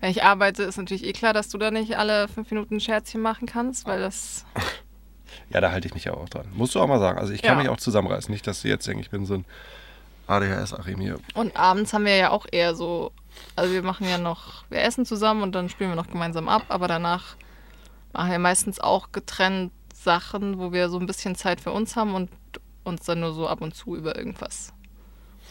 Wenn 0.00 0.10
ich 0.10 0.22
arbeite, 0.22 0.62
ist 0.62 0.76
natürlich 0.76 1.04
eh 1.04 1.12
klar, 1.12 1.32
dass 1.32 1.48
du 1.48 1.58
da 1.58 1.70
nicht 1.70 1.96
alle 1.98 2.28
fünf 2.28 2.50
Minuten 2.50 2.76
ein 2.76 2.80
Scherzchen 2.80 3.20
machen 3.20 3.46
kannst, 3.46 3.86
weil 3.86 4.00
das. 4.00 4.44
Ja, 5.50 5.60
da 5.60 5.70
halte 5.70 5.86
ich 5.86 5.94
mich 5.94 6.04
ja 6.04 6.14
auch 6.14 6.28
dran. 6.28 6.46
Musst 6.54 6.74
du 6.74 6.80
auch 6.80 6.86
mal 6.86 6.98
sagen. 6.98 7.18
Also 7.18 7.32
ich 7.32 7.42
kann 7.42 7.56
Ja. 7.56 7.62
mich 7.62 7.68
auch 7.70 7.76
zusammenreißen. 7.76 8.30
Nicht, 8.32 8.46
dass 8.46 8.62
du 8.62 8.68
jetzt 8.68 8.86
denkst, 8.86 9.02
ich 9.06 9.10
bin 9.10 9.24
so 9.26 9.34
ein 9.34 9.44
ADHS-Achim 10.26 11.00
hier. 11.00 11.18
Und 11.34 11.56
abends 11.56 11.92
haben 11.92 12.04
wir 12.04 12.16
ja 12.16 12.30
auch 12.30 12.46
eher 12.50 12.74
so, 12.74 13.12
also 13.56 13.72
wir 13.72 13.82
machen 13.82 14.06
ja 14.08 14.18
noch, 14.18 14.64
wir 14.70 14.82
essen 14.82 15.04
zusammen 15.06 15.42
und 15.42 15.54
dann 15.54 15.68
spielen 15.68 15.90
wir 15.90 15.96
noch 15.96 16.08
gemeinsam 16.10 16.48
ab, 16.48 16.62
aber 16.68 16.88
danach 16.88 17.36
machen 18.12 18.30
wir 18.30 18.38
meistens 18.38 18.80
auch 18.80 19.12
getrennt 19.12 19.72
Sachen, 19.94 20.58
wo 20.58 20.72
wir 20.72 20.88
so 20.90 20.98
ein 20.98 21.06
bisschen 21.06 21.34
Zeit 21.34 21.60
für 21.60 21.72
uns 21.72 21.96
haben 21.96 22.14
und 22.14 22.30
uns 22.84 23.04
dann 23.04 23.20
nur 23.20 23.32
so 23.32 23.48
ab 23.48 23.60
und 23.60 23.74
zu 23.74 23.96
über 23.96 24.16
irgendwas 24.16 24.72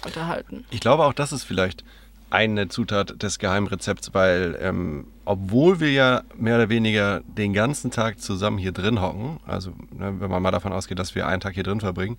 unterhalten. 0.06 0.66
Ich 0.70 0.80
glaube 0.80 1.06
auch, 1.06 1.13
das 1.13 1.32
ist 1.32 1.44
vielleicht 1.44 1.84
eine 2.29 2.67
Zutat 2.67 3.22
des 3.22 3.39
Geheimrezepts, 3.39 4.13
weil 4.13 4.57
ähm, 4.62 5.07
obwohl 5.25 5.79
wir 5.79 5.91
ja 5.91 6.24
mehr 6.38 6.55
oder 6.55 6.69
weniger 6.69 7.22
den 7.25 7.53
ganzen 7.53 7.91
Tag 7.91 8.19
zusammen 8.19 8.57
hier 8.57 8.72
drin 8.72 9.01
hocken, 9.01 9.39
also 9.46 9.72
ne, 9.91 10.15
wenn 10.19 10.29
man 10.29 10.41
mal 10.41 10.51
davon 10.51 10.74
ausgeht, 10.74 11.00
dass 11.00 11.15
wir 11.15 11.27
einen 11.27 11.41
Tag 11.41 11.53
hier 11.53 11.63
drin 11.63 11.79
verbringen, 11.79 12.17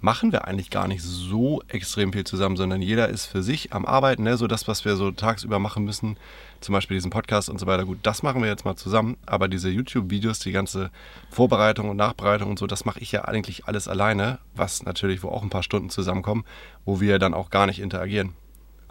machen 0.00 0.32
wir 0.32 0.46
eigentlich 0.46 0.70
gar 0.70 0.86
nicht 0.86 1.02
so 1.02 1.62
extrem 1.68 2.12
viel 2.12 2.24
zusammen, 2.24 2.56
sondern 2.56 2.82
jeder 2.82 3.08
ist 3.08 3.24
für 3.24 3.42
sich 3.42 3.72
am 3.72 3.86
Arbeiten, 3.86 4.24
ne? 4.24 4.36
so 4.36 4.46
das, 4.46 4.68
was 4.68 4.84
wir 4.84 4.96
so 4.96 5.10
tagsüber 5.10 5.58
machen 5.58 5.84
müssen, 5.84 6.16
zum 6.60 6.74
Beispiel 6.74 6.96
diesen 6.96 7.10
Podcast 7.10 7.48
und 7.48 7.58
so 7.58 7.66
weiter. 7.66 7.84
Gut, 7.84 7.98
das 8.02 8.22
machen 8.22 8.42
wir 8.42 8.48
jetzt 8.48 8.64
mal 8.64 8.76
zusammen, 8.76 9.16
aber 9.24 9.48
diese 9.48 9.70
YouTube-Videos, 9.70 10.40
die 10.40 10.52
ganze 10.52 10.90
Vorbereitung 11.30 11.88
und 11.88 11.96
Nachbereitung 11.96 12.50
und 12.50 12.58
so, 12.58 12.66
das 12.66 12.84
mache 12.84 13.00
ich 13.00 13.12
ja 13.12 13.24
eigentlich 13.24 13.66
alles 13.66 13.88
alleine, 13.88 14.40
was 14.54 14.82
natürlich, 14.84 15.22
wo 15.22 15.28
auch 15.28 15.42
ein 15.42 15.50
paar 15.50 15.62
Stunden 15.62 15.88
zusammenkommen, 15.88 16.44
wo 16.84 17.00
wir 17.00 17.18
dann 17.18 17.32
auch 17.32 17.50
gar 17.50 17.66
nicht 17.66 17.80
interagieren. 17.80 18.34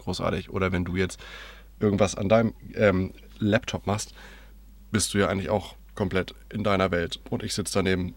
Großartig. 0.04 0.50
Oder 0.50 0.72
wenn 0.72 0.84
du 0.84 0.96
jetzt 0.96 1.20
irgendwas 1.80 2.14
an 2.14 2.28
deinem 2.28 2.54
ähm, 2.74 3.12
Laptop 3.38 3.86
machst, 3.86 4.14
bist 4.90 5.12
du 5.14 5.18
ja 5.18 5.28
eigentlich 5.28 5.50
auch 5.50 5.74
komplett 5.94 6.34
in 6.50 6.64
deiner 6.64 6.90
Welt 6.90 7.20
und 7.30 7.42
ich 7.42 7.54
sitze 7.54 7.74
daneben. 7.74 8.14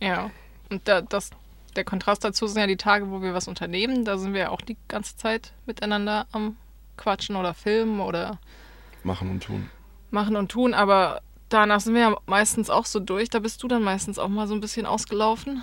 Ja. 0.00 0.30
Und 0.70 0.86
da, 0.88 1.02
das, 1.02 1.30
der 1.76 1.84
Kontrast 1.84 2.24
dazu 2.24 2.46
sind 2.46 2.60
ja 2.60 2.66
die 2.66 2.76
Tage, 2.76 3.10
wo 3.10 3.22
wir 3.22 3.34
was 3.34 3.48
unternehmen. 3.48 4.04
Da 4.04 4.18
sind 4.18 4.32
wir 4.32 4.40
ja 4.40 4.50
auch 4.50 4.60
die 4.60 4.76
ganze 4.88 5.16
Zeit 5.16 5.52
miteinander 5.66 6.26
am 6.32 6.56
Quatschen 6.96 7.36
oder 7.36 7.54
Filmen 7.54 8.00
oder 8.00 8.38
Machen 9.02 9.30
und 9.30 9.42
tun. 9.42 9.68
machen 10.10 10.36
und 10.36 10.50
tun, 10.50 10.72
aber 10.72 11.20
danach 11.48 11.80
sind 11.80 11.94
wir 11.94 12.00
ja 12.00 12.16
meistens 12.26 12.70
auch 12.70 12.86
so 12.86 13.00
durch. 13.00 13.28
Da 13.28 13.38
bist 13.40 13.62
du 13.62 13.68
dann 13.68 13.82
meistens 13.82 14.18
auch 14.18 14.28
mal 14.28 14.46
so 14.46 14.54
ein 14.54 14.60
bisschen 14.60 14.86
ausgelaufen. 14.86 15.62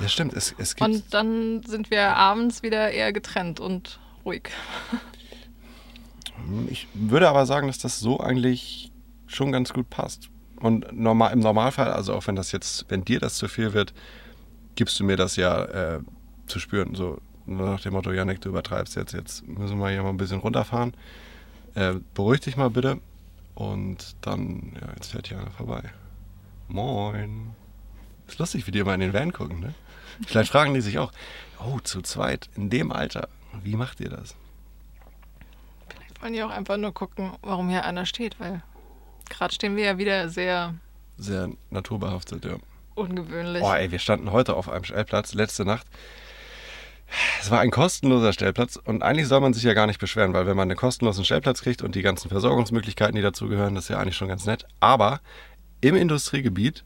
Ja, 0.00 0.08
stimmt. 0.08 0.34
Es, 0.34 0.54
es 0.58 0.74
gibt 0.74 0.88
Und 0.88 1.14
dann 1.14 1.62
sind 1.62 1.90
wir 1.90 2.16
abends 2.16 2.62
wieder 2.62 2.90
eher 2.90 3.12
getrennt 3.12 3.60
und 3.60 4.00
ruhig. 4.24 4.50
Ich 6.68 6.88
würde 6.94 7.28
aber 7.28 7.46
sagen, 7.46 7.68
dass 7.68 7.78
das 7.78 8.00
so 8.00 8.20
eigentlich 8.20 8.90
schon 9.26 9.52
ganz 9.52 9.72
gut 9.72 9.88
passt. 9.90 10.28
Und 10.56 10.92
normal, 10.92 11.32
im 11.32 11.40
Normalfall, 11.40 11.92
also 11.92 12.14
auch 12.14 12.26
wenn 12.26 12.36
das 12.36 12.52
jetzt, 12.52 12.86
wenn 12.88 13.04
dir 13.04 13.20
das 13.20 13.34
zu 13.34 13.48
viel 13.48 13.72
wird, 13.72 13.92
gibst 14.76 14.98
du 14.98 15.04
mir 15.04 15.16
das 15.16 15.36
ja 15.36 15.64
äh, 15.64 16.00
zu 16.46 16.58
spüren. 16.58 16.94
So 16.94 17.20
nach 17.46 17.80
dem 17.80 17.92
Motto, 17.92 18.12
Janik, 18.12 18.40
du 18.40 18.48
übertreibst 18.50 18.96
jetzt, 18.96 19.12
jetzt 19.12 19.46
müssen 19.46 19.78
wir 19.78 19.90
hier 19.90 20.02
mal 20.02 20.10
ein 20.10 20.16
bisschen 20.16 20.40
runterfahren. 20.40 20.94
Äh, 21.74 21.94
beruhig 22.14 22.40
dich 22.40 22.56
mal 22.56 22.70
bitte. 22.70 23.00
Und 23.54 24.16
dann, 24.20 24.72
ja, 24.80 24.88
jetzt 24.96 25.12
fährt 25.12 25.28
hier 25.28 25.38
einer 25.38 25.50
vorbei. 25.50 25.82
Moin. 26.68 27.50
Ist 28.26 28.38
lustig, 28.38 28.66
wie 28.66 28.70
die 28.70 28.78
immer 28.78 28.94
in 28.94 29.00
den 29.00 29.12
Van 29.12 29.32
gucken, 29.32 29.60
ne? 29.60 29.74
Vielleicht 30.26 30.50
fragen 30.50 30.74
die 30.74 30.80
sich 30.80 30.98
auch, 30.98 31.12
oh, 31.60 31.78
zu 31.80 32.00
zweit, 32.00 32.48
in 32.54 32.70
dem 32.70 32.92
Alter, 32.92 33.28
wie 33.62 33.76
macht 33.76 34.00
ihr 34.00 34.10
das? 34.10 34.34
Vielleicht 35.88 36.22
wollen 36.22 36.32
die 36.32 36.42
auch 36.42 36.50
einfach 36.50 36.76
nur 36.76 36.92
gucken, 36.92 37.32
warum 37.42 37.68
hier 37.68 37.84
einer 37.84 38.06
steht, 38.06 38.38
weil 38.40 38.62
gerade 39.28 39.54
stehen 39.54 39.76
wir 39.76 39.84
ja 39.84 39.98
wieder 39.98 40.28
sehr 40.28 40.74
Sehr 41.16 41.50
naturbehaftet, 41.70 42.44
ja. 42.44 42.56
ungewöhnlich. 42.94 43.62
Oh, 43.62 43.72
ey, 43.72 43.90
wir 43.90 43.98
standen 43.98 44.32
heute 44.32 44.54
auf 44.54 44.68
einem 44.68 44.84
Stellplatz, 44.84 45.34
letzte 45.34 45.64
Nacht. 45.64 45.86
Es 47.40 47.50
war 47.50 47.60
ein 47.60 47.70
kostenloser 47.70 48.32
Stellplatz 48.32 48.76
und 48.76 49.02
eigentlich 49.02 49.28
soll 49.28 49.40
man 49.40 49.52
sich 49.52 49.62
ja 49.62 49.74
gar 49.74 49.86
nicht 49.86 50.00
beschweren, 50.00 50.32
weil 50.32 50.46
wenn 50.46 50.56
man 50.56 50.68
einen 50.68 50.76
kostenlosen 50.76 51.24
Stellplatz 51.24 51.62
kriegt 51.62 51.82
und 51.82 51.94
die 51.94 52.02
ganzen 52.02 52.28
Versorgungsmöglichkeiten, 52.28 53.14
die 53.14 53.22
dazugehören, 53.22 53.74
das 53.74 53.84
ist 53.84 53.90
ja 53.90 53.98
eigentlich 53.98 54.16
schon 54.16 54.28
ganz 54.28 54.46
nett. 54.46 54.66
Aber 54.80 55.20
im 55.80 55.94
Industriegebiet 55.94 56.82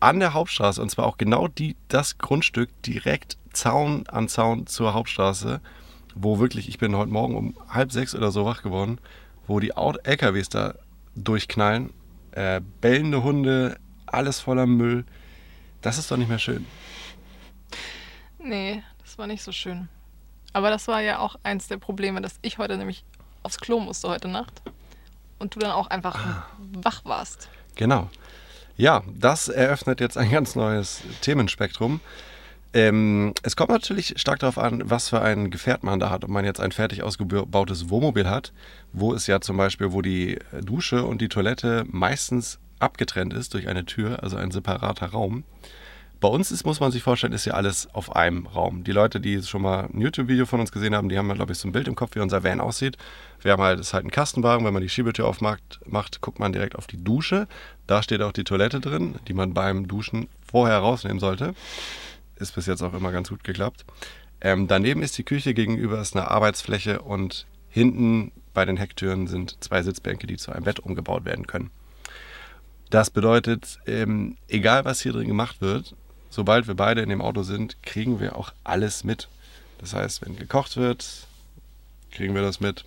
an 0.00 0.18
der 0.18 0.34
Hauptstraße 0.34 0.82
und 0.82 0.90
zwar 0.90 1.06
auch 1.06 1.16
genau 1.16 1.46
die, 1.48 1.76
das 1.88 2.18
Grundstück 2.18 2.70
direkt 2.82 3.38
Zaun 3.52 4.06
an 4.08 4.28
Zaun 4.28 4.66
zur 4.66 4.94
Hauptstraße, 4.94 5.60
wo 6.14 6.38
wirklich, 6.38 6.68
ich 6.68 6.78
bin 6.78 6.96
heute 6.96 7.10
Morgen 7.12 7.34
um 7.36 7.56
halb 7.68 7.92
sechs 7.92 8.14
oder 8.14 8.30
so 8.30 8.44
wach 8.44 8.62
geworden, 8.62 8.98
wo 9.46 9.60
die 9.60 9.72
LKWs 9.74 10.48
da 10.48 10.74
durchknallen, 11.14 11.92
äh, 12.32 12.60
bellende 12.80 13.22
Hunde, 13.22 13.78
alles 14.06 14.40
voller 14.40 14.66
Müll. 14.66 15.04
Das 15.80 15.98
ist 15.98 16.10
doch 16.10 16.16
nicht 16.16 16.28
mehr 16.28 16.38
schön. 16.38 16.66
Nee, 18.38 18.82
das 19.02 19.18
war 19.18 19.26
nicht 19.26 19.42
so 19.42 19.52
schön. 19.52 19.88
Aber 20.52 20.70
das 20.70 20.88
war 20.88 21.00
ja 21.00 21.18
auch 21.18 21.36
eins 21.42 21.68
der 21.68 21.78
Probleme, 21.78 22.20
dass 22.20 22.34
ich 22.42 22.58
heute 22.58 22.76
nämlich 22.76 23.04
aufs 23.42 23.58
Klo 23.58 23.80
musste 23.80 24.08
heute 24.08 24.28
Nacht. 24.28 24.62
Und 25.38 25.54
du 25.54 25.58
dann 25.58 25.72
auch 25.72 25.88
einfach 25.88 26.14
Ah. 26.24 26.46
wach 26.82 27.04
warst. 27.04 27.48
Genau. 27.74 28.08
Ja, 28.76 29.02
das 29.12 29.48
eröffnet 29.48 30.00
jetzt 30.00 30.16
ein 30.16 30.30
ganz 30.30 30.54
neues 30.54 31.02
Themenspektrum. 31.20 32.00
Ähm, 32.74 33.34
es 33.42 33.54
kommt 33.54 33.70
natürlich 33.70 34.14
stark 34.16 34.38
darauf 34.38 34.56
an, 34.56 34.82
was 34.86 35.10
für 35.10 35.20
ein 35.20 35.50
Gefährt 35.50 35.82
man 35.82 36.00
da 36.00 36.10
hat. 36.10 36.24
Ob 36.24 36.30
man 36.30 36.44
jetzt 36.44 36.60
ein 36.60 36.72
fertig 36.72 37.02
ausgebautes 37.02 37.90
Wohnmobil 37.90 38.28
hat, 38.28 38.52
wo 38.92 39.12
es 39.12 39.26
ja 39.26 39.40
zum 39.40 39.56
Beispiel, 39.58 39.92
wo 39.92 40.00
die 40.00 40.38
Dusche 40.62 41.04
und 41.04 41.20
die 41.20 41.28
Toilette 41.28 41.84
meistens 41.88 42.58
abgetrennt 42.78 43.34
ist 43.34 43.54
durch 43.54 43.68
eine 43.68 43.84
Tür, 43.84 44.22
also 44.22 44.36
ein 44.36 44.50
separater 44.50 45.06
Raum. 45.06 45.44
Bei 46.18 46.28
uns 46.28 46.52
ist, 46.52 46.64
muss 46.64 46.78
man 46.78 46.92
sich 46.92 47.02
vorstellen, 47.02 47.32
ist 47.32 47.46
ja 47.46 47.54
alles 47.54 47.92
auf 47.94 48.14
einem 48.14 48.46
Raum. 48.46 48.84
Die 48.84 48.92
Leute, 48.92 49.20
die 49.20 49.42
schon 49.42 49.60
mal 49.60 49.88
ein 49.92 50.00
YouTube-Video 50.00 50.46
von 50.46 50.60
uns 50.60 50.70
gesehen 50.70 50.94
haben, 50.94 51.08
die 51.08 51.18
haben, 51.18 51.28
glaube 51.34 51.50
ich, 51.50 51.58
so 51.58 51.66
ein 51.66 51.72
Bild 51.72 51.88
im 51.88 51.96
Kopf, 51.96 52.14
wie 52.14 52.20
unser 52.20 52.44
Van 52.44 52.60
aussieht. 52.60 52.96
Wir 53.40 53.50
haben 53.50 53.62
halt, 53.62 53.80
das 53.80 53.88
ist 53.88 53.92
halt 53.92 54.04
ein 54.04 54.12
Kastenwagen. 54.12 54.64
Wenn 54.64 54.72
man 54.72 54.82
die 54.82 54.88
Schiebetür 54.88 55.26
aufmacht, 55.26 55.80
macht, 55.84 56.20
guckt 56.20 56.38
man 56.38 56.52
direkt 56.52 56.76
auf 56.76 56.86
die 56.86 57.02
Dusche. 57.02 57.48
Da 57.88 58.04
steht 58.04 58.22
auch 58.22 58.30
die 58.30 58.44
Toilette 58.44 58.78
drin, 58.78 59.16
die 59.26 59.34
man 59.34 59.52
beim 59.52 59.88
Duschen 59.88 60.28
vorher 60.46 60.78
rausnehmen 60.78 61.18
sollte. 61.18 61.54
Ist 62.42 62.54
bis 62.56 62.66
jetzt 62.66 62.82
auch 62.82 62.92
immer 62.92 63.12
ganz 63.12 63.28
gut 63.28 63.44
geklappt. 63.44 63.84
Ähm, 64.40 64.66
daneben 64.66 65.02
ist 65.02 65.16
die 65.16 65.22
Küche, 65.22 65.54
gegenüber 65.54 66.00
ist 66.00 66.16
eine 66.16 66.28
Arbeitsfläche 66.28 67.00
und 67.00 67.46
hinten 67.68 68.32
bei 68.52 68.64
den 68.64 68.76
Hecktüren 68.76 69.28
sind 69.28 69.62
zwei 69.62 69.82
Sitzbänke, 69.82 70.26
die 70.26 70.36
zu 70.36 70.50
einem 70.50 70.64
Bett 70.64 70.80
umgebaut 70.80 71.24
werden 71.24 71.46
können. 71.46 71.70
Das 72.90 73.10
bedeutet, 73.10 73.78
ähm, 73.86 74.36
egal 74.48 74.84
was 74.84 75.00
hier 75.00 75.12
drin 75.12 75.28
gemacht 75.28 75.60
wird, 75.60 75.94
sobald 76.28 76.66
wir 76.66 76.74
beide 76.74 77.00
in 77.00 77.08
dem 77.08 77.22
Auto 77.22 77.44
sind, 77.44 77.82
kriegen 77.82 78.18
wir 78.18 78.36
auch 78.36 78.52
alles 78.64 79.04
mit. 79.04 79.28
Das 79.78 79.94
heißt, 79.94 80.26
wenn 80.26 80.36
gekocht 80.36 80.76
wird, 80.76 81.26
kriegen 82.10 82.34
wir 82.34 82.42
das 82.42 82.60
mit. 82.60 82.84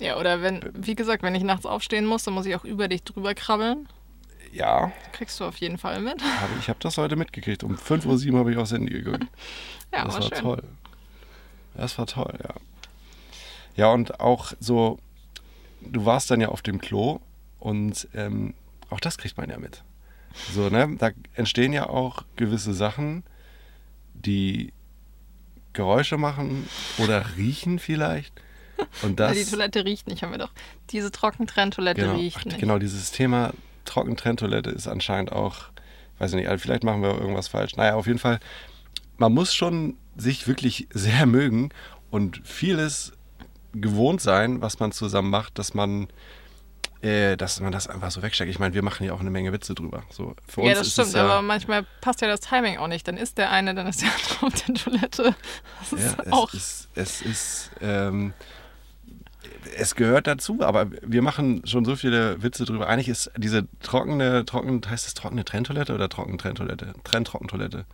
Ja, 0.00 0.18
oder 0.18 0.42
wenn, 0.42 0.60
wie 0.74 0.94
gesagt, 0.94 1.22
wenn 1.22 1.34
ich 1.34 1.42
nachts 1.42 1.66
aufstehen 1.66 2.04
muss, 2.04 2.24
dann 2.24 2.34
muss 2.34 2.46
ich 2.46 2.54
auch 2.54 2.64
über 2.64 2.88
dich 2.88 3.02
drüber 3.02 3.34
krabbeln. 3.34 3.88
Ja, 4.54 4.92
Kriegst 5.12 5.40
du 5.40 5.44
auf 5.44 5.56
jeden 5.56 5.78
Fall 5.78 6.00
mit. 6.00 6.22
hab 6.40 6.48
ich 6.60 6.68
habe 6.68 6.78
das 6.80 6.96
heute 6.96 7.16
mitgekriegt. 7.16 7.64
Um 7.64 7.74
5.07 7.74 8.32
Uhr 8.32 8.38
habe 8.38 8.52
ich 8.52 8.56
aufs 8.56 8.72
Handy 8.72 8.92
geguckt. 8.92 9.26
Ja, 9.92 10.06
das 10.06 10.14
war 10.14 10.22
war 10.22 10.28
schön. 10.28 10.38
toll. 10.38 10.62
Das 11.74 11.98
war 11.98 12.06
toll, 12.06 12.34
ja. 12.42 12.54
Ja, 13.76 13.92
und 13.92 14.18
auch 14.18 14.52
so, 14.58 14.98
du 15.82 16.04
warst 16.04 16.32
dann 16.32 16.40
ja 16.40 16.48
auf 16.48 16.62
dem 16.62 16.80
Klo 16.80 17.20
und 17.60 18.08
ähm, 18.12 18.54
auch 18.90 18.98
das 18.98 19.18
kriegt 19.18 19.36
man 19.36 19.50
ja 19.50 19.56
mit. 19.56 19.84
So, 20.52 20.68
ne? 20.68 20.96
Da 20.98 21.10
entstehen 21.34 21.72
ja 21.72 21.88
auch 21.88 22.24
gewisse 22.34 22.74
Sachen, 22.74 23.22
die 24.14 24.72
Geräusche 25.74 26.16
machen 26.16 26.68
oder 26.98 27.36
riechen 27.36 27.78
vielleicht. 27.78 28.32
Und 29.02 29.18
Weil 29.20 29.34
das, 29.34 29.44
die 29.44 29.50
Toilette 29.50 29.84
riecht 29.84 30.08
nicht, 30.08 30.24
haben 30.24 30.32
wir 30.32 30.38
doch. 30.38 30.52
Diese 30.90 31.12
Trockentrenntoilette 31.12 32.00
genau, 32.00 32.16
riecht 32.16 32.46
nicht. 32.46 32.58
genau, 32.58 32.80
dieses 32.80 33.12
Thema 33.12 33.52
Trockentrenntoilette 33.94 34.70
ist 34.70 34.88
anscheinend 34.88 35.30
auch, 35.32 35.66
weiß 36.18 36.32
ich 36.32 36.36
nicht, 36.36 36.48
also 36.48 36.60
vielleicht 36.60 36.82
machen 36.84 37.02
wir 37.02 37.16
irgendwas 37.18 37.48
falsch. 37.48 37.76
Naja, 37.76 37.94
auf 37.94 38.06
jeden 38.06 38.18
Fall, 38.18 38.40
man 39.18 39.32
muss 39.32 39.54
schon 39.54 39.96
sich 40.16 40.48
wirklich 40.48 40.88
sehr 40.92 41.26
mögen 41.26 41.70
und 42.10 42.40
vieles 42.44 43.12
gewohnt 43.72 44.20
sein, 44.20 44.60
was 44.60 44.78
man 44.80 44.90
zusammen 44.92 45.30
macht, 45.30 45.58
dass 45.58 45.74
man, 45.74 46.08
äh, 47.02 47.36
dass 47.36 47.60
man 47.60 47.70
das 47.72 47.88
einfach 47.88 48.10
so 48.10 48.22
wegsteckt. 48.22 48.50
Ich 48.50 48.58
meine, 48.58 48.74
wir 48.74 48.82
machen 48.82 49.04
ja 49.04 49.12
auch 49.12 49.20
eine 49.20 49.30
Menge 49.30 49.52
Witze 49.52 49.74
drüber. 49.74 50.02
So, 50.10 50.34
für 50.46 50.62
Ja, 50.62 50.68
uns 50.70 50.78
das 50.78 50.86
ist 50.88 50.92
stimmt, 50.94 51.08
es 51.08 51.14
ja, 51.14 51.24
aber 51.24 51.42
manchmal 51.42 51.84
passt 52.00 52.20
ja 52.20 52.28
das 52.28 52.40
Timing 52.40 52.78
auch 52.78 52.88
nicht. 52.88 53.06
Dann 53.06 53.16
ist 53.16 53.38
der 53.38 53.50
eine, 53.50 53.74
dann 53.74 53.86
ist 53.86 54.02
der 54.02 54.10
andere 54.12 54.46
auf 54.46 54.64
der 54.64 54.74
Toilette. 54.74 55.34
Das 55.80 55.92
ist 55.92 56.16
Ja, 56.18 56.32
auch. 56.32 56.52
es 56.52 56.54
ist, 56.54 56.88
es 56.96 57.22
ist, 57.22 57.70
ähm, 57.80 58.32
es 59.76 59.94
gehört 59.94 60.26
dazu, 60.26 60.62
aber 60.62 60.90
wir 61.02 61.22
machen 61.22 61.62
schon 61.66 61.84
so 61.84 61.96
viele 61.96 62.42
Witze 62.42 62.64
drüber. 62.64 62.88
Eigentlich 62.88 63.08
ist 63.08 63.30
diese 63.36 63.66
trockene, 63.80 64.44
trocken, 64.44 64.80
heißt 64.86 65.06
es 65.06 65.14
trockene 65.14 65.44
Trenntoilette 65.44 65.94
oder 65.94 66.08
trocken 66.08 66.38
Trenntoilette? 66.38 66.94
Trenn-Trockentoilette. 67.04 67.84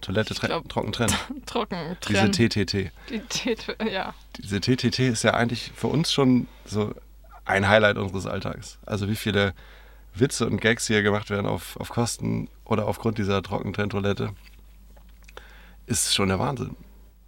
Toilette, 0.00 0.34
Trenn, 0.34 0.50
glaub, 0.50 0.68
trocken 0.68 0.92
Trenn. 0.92 1.10
trocken 1.46 1.96
Diese 2.08 2.30
trennen. 2.30 2.32
TTT. 2.32 2.92
Die 3.10 3.20
Tete, 3.28 3.76
ja. 3.90 4.14
Diese 4.36 4.60
TTT 4.60 5.00
ist 5.00 5.24
ja 5.24 5.34
eigentlich 5.34 5.72
für 5.74 5.88
uns 5.88 6.12
schon 6.12 6.46
so 6.64 6.94
ein 7.44 7.68
Highlight 7.68 7.96
unseres 7.96 8.26
Alltags. 8.26 8.78
Also 8.86 9.08
wie 9.08 9.16
viele 9.16 9.54
Witze 10.14 10.46
und 10.46 10.60
Gags 10.60 10.86
hier 10.86 11.02
gemacht 11.02 11.30
werden 11.30 11.46
auf, 11.46 11.76
auf 11.78 11.88
Kosten 11.88 12.48
oder 12.64 12.86
aufgrund 12.86 13.18
dieser 13.18 13.42
trockenen 13.42 13.72
Trenntoilette, 13.72 14.30
ist 15.86 16.14
schon 16.14 16.28
der 16.28 16.38
Wahnsinn. 16.38 16.76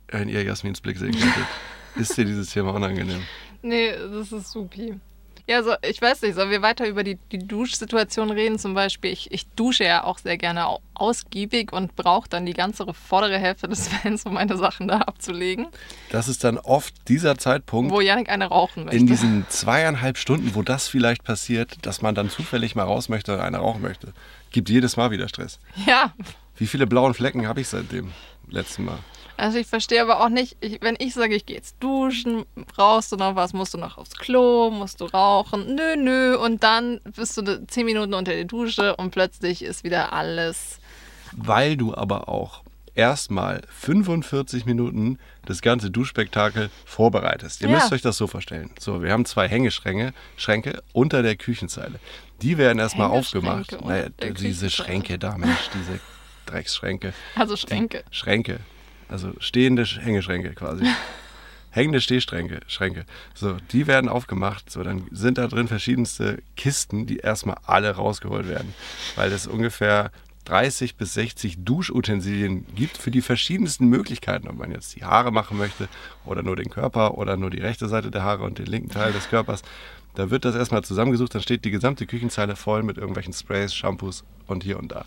Wenn 0.08 0.28
ihr 0.28 0.42
Jasmins 0.42 0.80
Blick 0.80 0.98
sehen 0.98 1.12
könntet, 1.12 1.46
ist 1.96 2.16
dir 2.16 2.24
dieses 2.24 2.50
Thema 2.50 2.72
unangenehm. 2.72 3.22
Nee, 3.62 3.92
das 3.92 4.32
ist 4.32 4.50
supi. 4.52 4.94
Ja, 5.46 5.64
so, 5.64 5.72
ich 5.82 6.00
weiß 6.00 6.22
nicht, 6.22 6.36
sollen 6.36 6.50
wir 6.50 6.62
weiter 6.62 6.86
über 6.86 7.02
die, 7.02 7.16
die 7.32 7.38
Duschsituation 7.38 8.30
reden? 8.30 8.56
Zum 8.58 8.72
Beispiel, 8.74 9.10
ich, 9.10 9.32
ich 9.32 9.48
dusche 9.56 9.82
ja 9.84 10.04
auch 10.04 10.18
sehr 10.18 10.38
gerne 10.38 10.66
au- 10.68 10.80
ausgiebig 10.94 11.72
und 11.72 11.96
brauche 11.96 12.28
dann 12.28 12.46
die 12.46 12.52
ganze 12.52 12.86
vordere 12.94 13.36
Hälfte 13.38 13.66
des 13.66 13.88
Fans, 13.88 14.24
um 14.26 14.34
meine 14.34 14.56
Sachen 14.56 14.86
da 14.86 14.98
abzulegen, 14.98 15.66
Das 16.10 16.28
ist 16.28 16.44
dann 16.44 16.56
oft 16.58 16.94
dieser 17.08 17.36
Zeitpunkt 17.36 17.90
wo 17.90 18.00
Janik 18.00 18.28
eine 18.28 18.44
rauchen 18.46 18.84
möchte. 18.84 18.98
in 18.98 19.06
diesen 19.08 19.44
zweieinhalb 19.48 20.18
Stunden, 20.18 20.54
wo 20.54 20.62
das 20.62 20.86
vielleicht 20.86 21.24
passiert, 21.24 21.84
dass 21.84 22.00
man 22.00 22.14
dann 22.14 22.30
zufällig 22.30 22.76
mal 22.76 22.84
raus 22.84 23.08
möchte 23.08 23.34
und 23.34 23.40
eine 23.40 23.56
rauchen 23.58 23.82
möchte. 23.82 24.12
Gibt 24.52 24.68
jedes 24.68 24.96
Mal 24.96 25.10
wieder 25.10 25.28
Stress. 25.28 25.58
ja, 25.84 26.14
Wie 26.56 26.66
viele 26.68 26.86
blauen 26.86 27.14
Flecken 27.14 27.48
habe 27.48 27.60
ich 27.60 27.66
seit 27.68 27.90
dem 27.90 28.12
letzten 28.48 28.84
Mal? 28.84 28.98
Also 29.40 29.58
ich 29.58 29.66
verstehe 29.66 30.00
aber 30.02 30.20
auch 30.24 30.28
nicht, 30.28 30.56
ich, 30.60 30.80
wenn 30.82 30.96
ich 30.98 31.14
sage, 31.14 31.34
ich 31.34 31.46
gehe 31.46 31.56
jetzt 31.56 31.76
duschen, 31.80 32.44
brauchst 32.74 33.10
du 33.12 33.16
noch 33.16 33.34
was, 33.36 33.52
musst 33.52 33.74
du 33.74 33.78
noch 33.78 33.98
aufs 33.98 34.16
Klo, 34.16 34.70
musst 34.70 35.00
du 35.00 35.06
rauchen, 35.06 35.74
nö, 35.74 35.96
nö, 35.96 36.36
und 36.36 36.62
dann 36.62 37.00
bist 37.16 37.36
du 37.36 37.66
zehn 37.66 37.86
Minuten 37.86 38.14
unter 38.14 38.32
der 38.32 38.44
Dusche 38.44 38.96
und 38.96 39.10
plötzlich 39.10 39.62
ist 39.62 39.84
wieder 39.84 40.12
alles. 40.12 40.78
weil 41.32 41.76
du 41.76 41.94
aber 41.94 42.28
auch 42.28 42.62
erstmal 42.96 43.62
45 43.70 44.66
Minuten 44.66 45.18
das 45.46 45.62
ganze 45.62 45.90
Duschspektakel 45.90 46.70
vorbereitest. 46.84 47.62
Ihr 47.62 47.68
Ja. 47.68 47.76
müsst 47.76 47.92
euch 47.92 48.02
das 48.02 48.16
so 48.16 48.26
vorstellen. 48.26 48.70
So, 48.78 49.02
wir 49.02 49.12
haben 49.12 49.24
zwei 49.24 49.48
Hängeschränke 49.48 50.12
Schränke 50.36 50.82
unter 50.92 51.22
der 51.22 51.36
Küchenzeile. 51.36 52.00
Die 52.42 52.58
werden 52.58 52.78
erstmal 52.80 53.10
aufgemacht. 53.10 53.76
Naja, 53.84 54.08
diese. 54.40 54.70
Schränke 54.70 55.18
da, 55.18 55.38
Mensch, 55.38 55.70
diese 55.72 56.00
Drecksschränke. 56.46 57.12
Also 57.36 57.56
Schränke. 57.56 58.02
Die 58.10 58.16
Schränke. 58.16 58.60
Also 59.10 59.32
stehende 59.40 59.82
Sch- 59.84 59.98
Hängeschränke 60.00 60.50
quasi. 60.54 60.84
Hängende 61.72 62.00
Stehschränke, 62.00 62.60
Schränke. 62.66 63.04
So, 63.32 63.56
die 63.70 63.86
werden 63.86 64.08
aufgemacht. 64.08 64.70
So, 64.70 64.82
dann 64.82 65.06
sind 65.12 65.38
da 65.38 65.46
drin 65.46 65.68
verschiedenste 65.68 66.42
Kisten, 66.56 67.06
die 67.06 67.18
erstmal 67.18 67.58
alle 67.64 67.90
rausgeholt 67.92 68.48
werden. 68.48 68.74
Weil 69.14 69.30
es 69.30 69.46
ungefähr 69.46 70.10
30 70.46 70.96
bis 70.96 71.14
60 71.14 71.64
Duschutensilien 71.64 72.66
gibt 72.74 72.96
für 72.98 73.12
die 73.12 73.20
verschiedensten 73.20 73.86
Möglichkeiten, 73.86 74.48
ob 74.48 74.56
man 74.58 74.72
jetzt 74.72 74.96
die 74.96 75.04
Haare 75.04 75.30
machen 75.30 75.58
möchte 75.58 75.88
oder 76.24 76.42
nur 76.42 76.56
den 76.56 76.70
Körper 76.70 77.16
oder 77.18 77.36
nur 77.36 77.50
die 77.50 77.60
rechte 77.60 77.88
Seite 77.88 78.10
der 78.10 78.24
Haare 78.24 78.42
und 78.42 78.58
den 78.58 78.66
linken 78.66 78.88
Teil 78.90 79.12
des 79.12 79.28
Körpers. 79.28 79.62
Da 80.16 80.28
wird 80.30 80.44
das 80.44 80.56
erstmal 80.56 80.82
zusammengesucht, 80.82 81.36
dann 81.36 81.42
steht 81.42 81.64
die 81.64 81.70
gesamte 81.70 82.04
Küchenzeile 82.04 82.56
voll 82.56 82.82
mit 82.82 82.96
irgendwelchen 82.98 83.32
Sprays, 83.32 83.72
Shampoos 83.72 84.24
und 84.48 84.64
hier 84.64 84.76
und 84.78 84.90
da. 84.90 85.04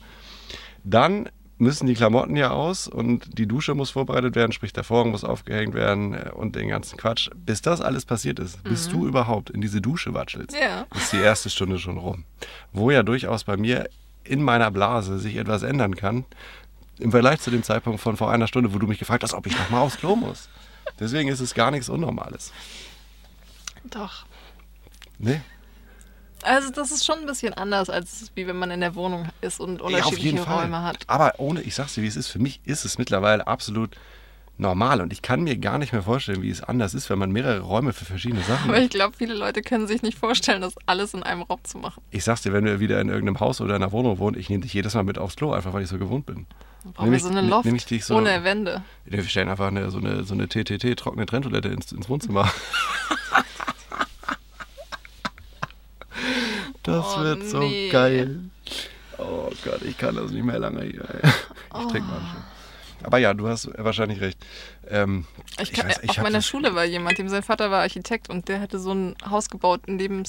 Dann 0.86 1.28
müssen 1.58 1.86
die 1.88 1.94
Klamotten 1.94 2.36
ja 2.36 2.50
aus 2.52 2.88
und 2.88 3.38
die 3.38 3.48
Dusche 3.48 3.76
muss 3.76 3.92
vorbereitet 3.92 4.36
werden, 4.36 4.52
sprich 4.52 4.74
der 4.74 4.84
Vorhang 4.84 5.12
muss 5.12 5.24
aufgehängt 5.24 5.74
werden 5.76 6.14
äh, 6.14 6.32
und 6.34 6.56
den 6.56 6.68
ganzen 6.68 6.98
Quatsch. 6.98 7.30
Bis 7.36 7.62
das 7.62 7.80
alles 7.82 8.06
passiert 8.06 8.40
ist, 8.40 8.64
bis 8.64 8.90
du 8.90 9.08
überhaupt 9.08 9.50
in 9.50 9.62
diese 9.62 9.80
Dusche 9.82 10.14
watschelst, 10.14 10.56
Ja. 10.60 10.86
ist 10.96 11.14
die 11.14 11.18
erste 11.20 11.50
Stunde 11.50 11.78
schon 11.80 11.98
rum. 11.98 12.26
Wo 12.72 12.92
ja 12.92 13.04
durchaus 13.04 13.44
bei 13.44 13.56
mir 13.58 13.90
in 14.24 14.42
meiner 14.42 14.72
Blase 14.72 15.20
sich 15.20 15.36
etwas 15.36 15.64
ändern 15.64 15.96
kann, 15.96 16.26
im 17.00 17.12
Vergleich 17.12 17.40
zu 17.40 17.52
dem 17.52 17.64
Zeitpunkt 17.64 18.00
von 18.02 18.18
vor 18.18 18.32
einer 18.32 18.48
Stunde, 18.48 18.74
wo 18.74 18.80
du 18.80 18.88
mich 18.88 19.00
gefragt 19.00 19.24
hast, 19.24 19.34
ob 19.34 19.46
ich 19.48 19.58
nochmal 19.58 19.82
aufs 19.82 19.98
Klo 19.98 20.16
muss. 20.16 20.50
Deswegen 21.00 21.30
ist 21.30 21.40
es 21.40 21.54
gar 21.54 21.72
nichts 21.72 21.90
Unnormales. 21.90 22.52
Doch. 23.86 24.26
Nee? 25.18 25.42
Also 26.44 26.72
das 26.72 26.92
ist 26.92 27.06
schon 27.06 27.20
ein 27.20 27.26
bisschen 27.26 27.54
anders, 27.54 27.90
als 27.90 28.32
wie 28.36 28.48
wenn 28.48 28.58
man 28.58 28.72
in 28.72 28.82
der 28.82 28.96
Wohnung 28.96 29.30
ist 29.42 29.60
und 29.60 29.80
Ja, 29.80 29.86
unterschiedliche 29.86 30.38
Fall. 30.40 30.64
Räume 30.66 30.82
hat. 30.84 30.98
Aber 31.08 31.34
ohne, 31.38 31.62
ich 31.62 31.76
sag's 31.76 31.96
dir, 31.96 32.02
wie 32.04 32.08
es 32.08 32.16
ist, 32.16 32.28
für 32.28 32.40
mich 32.40 32.60
ist 32.66 32.86
es 32.86 32.98
mittlerweile 32.98 33.48
absolut 33.48 33.96
normal 34.58 35.02
und 35.02 35.12
ich 35.12 35.22
kann 35.24 35.42
mir 35.42 35.58
gar 35.58 35.80
nicht 35.80 35.94
mehr 35.94 36.04
vorstellen, 36.04 36.44
wie 36.44 36.50
es 36.50 36.62
anders 36.62 36.94
ist, 36.94 37.10
wenn 37.10 37.18
man 37.18 37.32
mehrere 37.32 37.62
Räume 37.62 37.92
für 37.92 38.06
verschiedene 38.06 38.42
Sachen 38.44 38.70
Aber 38.70 38.78
hat. 38.78 38.84
ich 38.84 38.90
glaube, 38.92 39.16
viele 39.18 39.34
Leute 39.34 39.62
können 39.62 39.88
sich 39.88 40.04
nicht 40.04 40.18
vorstellen, 40.18 40.62
das 40.62 40.76
alles 40.86 41.14
in 41.16 41.24
einem 41.24 41.42
Raum 41.42 41.60
zu 41.64 41.80
machen. 41.80 42.02
Ich 42.12 42.24
sag's 42.24 42.44
dir, 42.44 42.54
wenn 42.54 42.64
wir 42.64 42.80
wieder 42.80 43.02
in 43.02 43.10
irgendeinem 43.10 43.40
Haus 43.40 43.62
oder 43.62 43.76
in 43.76 43.82
einer 43.82 43.92
Wohnung 43.92 44.20
wohnen, 44.20 44.38
ich 44.38 44.50
nehme 44.50 44.62
dich 44.62 44.74
jedes 44.74 44.94
Mal 44.94 45.04
mit 45.04 45.18
aufs 45.18 45.36
Klo, 45.36 45.54
einfach 45.54 45.74
weil 45.74 45.82
ich 45.82 45.90
so 45.90 45.98
gewohnt 45.98 46.28
bin. 46.28 46.46
Brauchen 46.94 47.12
wir 47.12 47.20
so 47.20 47.30
eine 47.30 47.42
Loft 47.42 47.66
nehm 47.66 47.76
ich 47.76 47.86
dich 47.86 48.06
so, 48.06 48.18
ohne 48.18 48.44
Wände. 48.44 48.84
Wir 49.06 49.24
stellen 49.24 49.50
einfach 49.50 49.68
eine, 49.68 49.90
so 49.90 49.98
eine, 49.98 50.24
so 50.24 50.34
eine 50.34 50.48
TTT, 50.48 50.98
trockene 50.98 51.26
Trenntoilette 51.26 51.70
ins, 51.70 51.92
ins 51.92 52.10
Wohnzimmer. 52.10 52.52
Das 56.84 57.06
Oh, 57.18 57.22
wird 57.24 57.44
so 57.46 57.60
nee. 57.60 57.90
geil. 57.90 58.40
Oh 59.18 59.50
Gott, 59.64 59.82
ich 59.84 59.98
kann 59.98 60.16
das 60.16 60.32
nicht 60.32 60.44
mehr 60.44 60.60
lange 60.60 60.84
hier. 60.84 61.06
Ich 61.24 61.92
trinke 61.92 62.02
mal 62.10 62.20
schon. 62.20 62.44
Aber 63.06 63.18
ja, 63.18 63.34
du 63.34 63.48
hast 63.50 63.70
wahrscheinlich 63.78 64.22
recht. 64.22 64.38
Ähm, 64.88 65.26
Ich 65.60 65.72
Ich 65.72 65.74
kann, 65.74 65.90
weiß, 65.90 66.00
ich 66.04 66.10
auf 66.12 66.22
meiner 66.22 66.42
Schule 66.42 66.74
war 66.74 66.86
jemand, 66.86 67.18
dem 67.18 67.28
sein 67.30 67.44
Vater 67.44 67.70
war 67.70 67.82
Architekt 67.82 68.30
und 68.30 68.48
der 68.48 68.60
hatte 68.62 68.80
so 68.80 68.94
ein 68.94 69.16
Haus 69.30 69.50
gebaut, 69.50 69.82
in 69.88 69.98
dem 69.98 70.24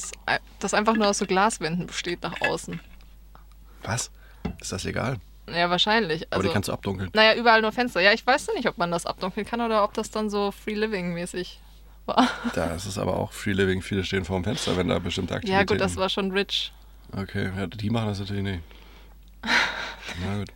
das 0.58 0.74
einfach 0.74 0.94
nur 0.94 1.08
aus 1.08 1.18
so 1.18 1.26
Glaswänden 1.26 1.86
besteht 1.86 2.22
nach 2.22 2.40
außen. 2.40 2.80
was? 3.84 4.10
Ist 4.60 4.72
das 4.72 4.84
egal? 4.86 5.18
Ja, 5.48 5.70
wahrscheinlich. 5.70 6.26
Aber 6.28 6.36
Also, 6.36 6.48
die 6.48 6.52
kannst 6.54 6.68
du 6.68 6.72
abdunkeln. 6.72 7.10
naja, 7.14 7.34
überall 7.38 7.60
nur 7.62 7.70
Fenster. 7.72 8.00
Ja, 8.00 8.12
ich 8.12 8.26
weiß 8.26 8.48
nicht, 8.56 8.66
ob 8.68 8.76
man 8.78 8.90
das 8.90 9.06
abdunkeln 9.06 9.46
kann 9.46 9.60
oder 9.60 9.84
ob 9.84 9.94
das 9.94 10.10
dann 10.10 10.28
so 10.30 10.50
Free 10.52 10.74
Living 10.74 11.12
mäßig 11.14 11.60
war. 12.06 12.28
Da 12.54 12.74
ist 12.74 12.86
es 12.86 12.98
aber 12.98 13.16
auch 13.16 13.32
Free 13.32 13.52
Living. 13.52 13.82
Viele 13.82 14.04
stehen 14.04 14.24
vor 14.24 14.38
dem 14.38 14.44
Fenster, 14.44 14.76
wenn 14.76 14.88
da 14.88 14.98
bestimmte 14.98 15.34
Aktivitäten... 15.34 15.58
Ja, 15.58 15.64
gut, 15.64 15.80
das 15.80 15.96
war 15.96 16.08
schon 16.08 16.30
rich. 16.30 16.72
Okay, 17.16 17.50
ja, 17.56 17.66
die 17.66 17.90
machen 17.90 18.08
das 18.08 18.20
natürlich 18.20 18.42
nicht. 18.42 18.60
Na 20.24 20.38
gut. 20.38 20.48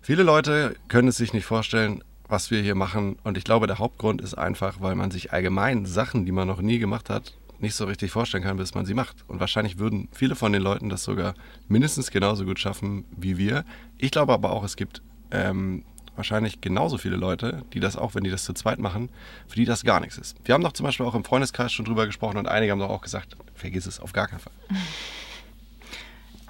Viele 0.00 0.22
Leute 0.22 0.76
können 0.88 1.08
es 1.08 1.16
sich 1.16 1.32
nicht 1.32 1.44
vorstellen, 1.44 2.02
was 2.28 2.50
wir 2.50 2.62
hier 2.62 2.74
machen. 2.74 3.16
Und 3.24 3.36
ich 3.36 3.44
glaube, 3.44 3.66
der 3.66 3.78
Hauptgrund 3.78 4.20
ist 4.20 4.34
einfach, 4.34 4.80
weil 4.80 4.94
man 4.94 5.10
sich 5.10 5.32
allgemein 5.32 5.86
Sachen, 5.86 6.24
die 6.24 6.32
man 6.32 6.48
noch 6.48 6.60
nie 6.60 6.78
gemacht 6.78 7.10
hat, 7.10 7.34
nicht 7.58 7.74
so 7.74 7.86
richtig 7.86 8.10
vorstellen 8.10 8.44
kann, 8.44 8.56
bis 8.56 8.74
man 8.74 8.86
sie 8.86 8.94
macht. 8.94 9.24
Und 9.26 9.40
wahrscheinlich 9.40 9.78
würden 9.78 10.08
viele 10.12 10.36
von 10.36 10.52
den 10.52 10.62
Leuten 10.62 10.88
das 10.88 11.04
sogar 11.04 11.34
mindestens 11.66 12.10
genauso 12.10 12.44
gut 12.44 12.58
schaffen 12.58 13.04
wie 13.16 13.36
wir. 13.36 13.64
Ich 13.96 14.10
glaube 14.10 14.32
aber 14.32 14.52
auch, 14.52 14.64
es 14.64 14.76
gibt 14.76 15.02
ähm, 15.30 15.84
wahrscheinlich 16.18 16.60
genauso 16.60 16.98
viele 16.98 17.16
Leute, 17.16 17.62
die 17.72 17.80
das 17.80 17.96
auch, 17.96 18.14
wenn 18.14 18.24
die 18.24 18.30
das 18.30 18.44
zu 18.44 18.52
zweit 18.52 18.78
machen, 18.78 19.08
für 19.46 19.56
die 19.56 19.64
das 19.64 19.84
gar 19.84 20.00
nichts 20.00 20.18
ist. 20.18 20.36
Wir 20.44 20.54
haben 20.54 20.62
doch 20.62 20.72
zum 20.72 20.84
Beispiel 20.84 21.06
auch 21.06 21.14
im 21.14 21.24
Freundeskreis 21.24 21.72
schon 21.72 21.86
drüber 21.86 22.06
gesprochen 22.06 22.36
und 22.36 22.46
einige 22.46 22.72
haben 22.72 22.80
doch 22.80 22.90
auch 22.90 23.00
gesagt, 23.00 23.36
vergiss 23.54 23.86
es 23.86 24.00
auf 24.00 24.12
gar 24.12 24.28
keinen 24.28 24.40
Fall. 24.40 24.52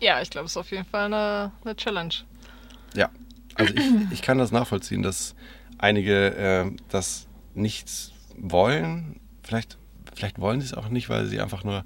Ja, 0.00 0.22
ich 0.22 0.30
glaube, 0.30 0.46
es 0.46 0.52
ist 0.52 0.56
auf 0.56 0.70
jeden 0.70 0.84
Fall 0.84 1.06
eine, 1.06 1.50
eine 1.64 1.74
Challenge. 1.74 2.14
Ja, 2.94 3.10
also 3.56 3.74
ich, 3.74 4.12
ich 4.12 4.22
kann 4.22 4.38
das 4.38 4.52
nachvollziehen, 4.52 5.02
dass 5.02 5.34
einige 5.76 6.36
äh, 6.36 6.70
das 6.88 7.26
nicht 7.54 8.12
wollen. 8.36 9.18
Vielleicht, 9.42 9.76
vielleicht 10.14 10.38
wollen 10.38 10.60
sie 10.60 10.66
es 10.66 10.74
auch 10.74 10.88
nicht, 10.88 11.08
weil 11.08 11.26
sie 11.26 11.40
einfach 11.40 11.64
nur 11.64 11.84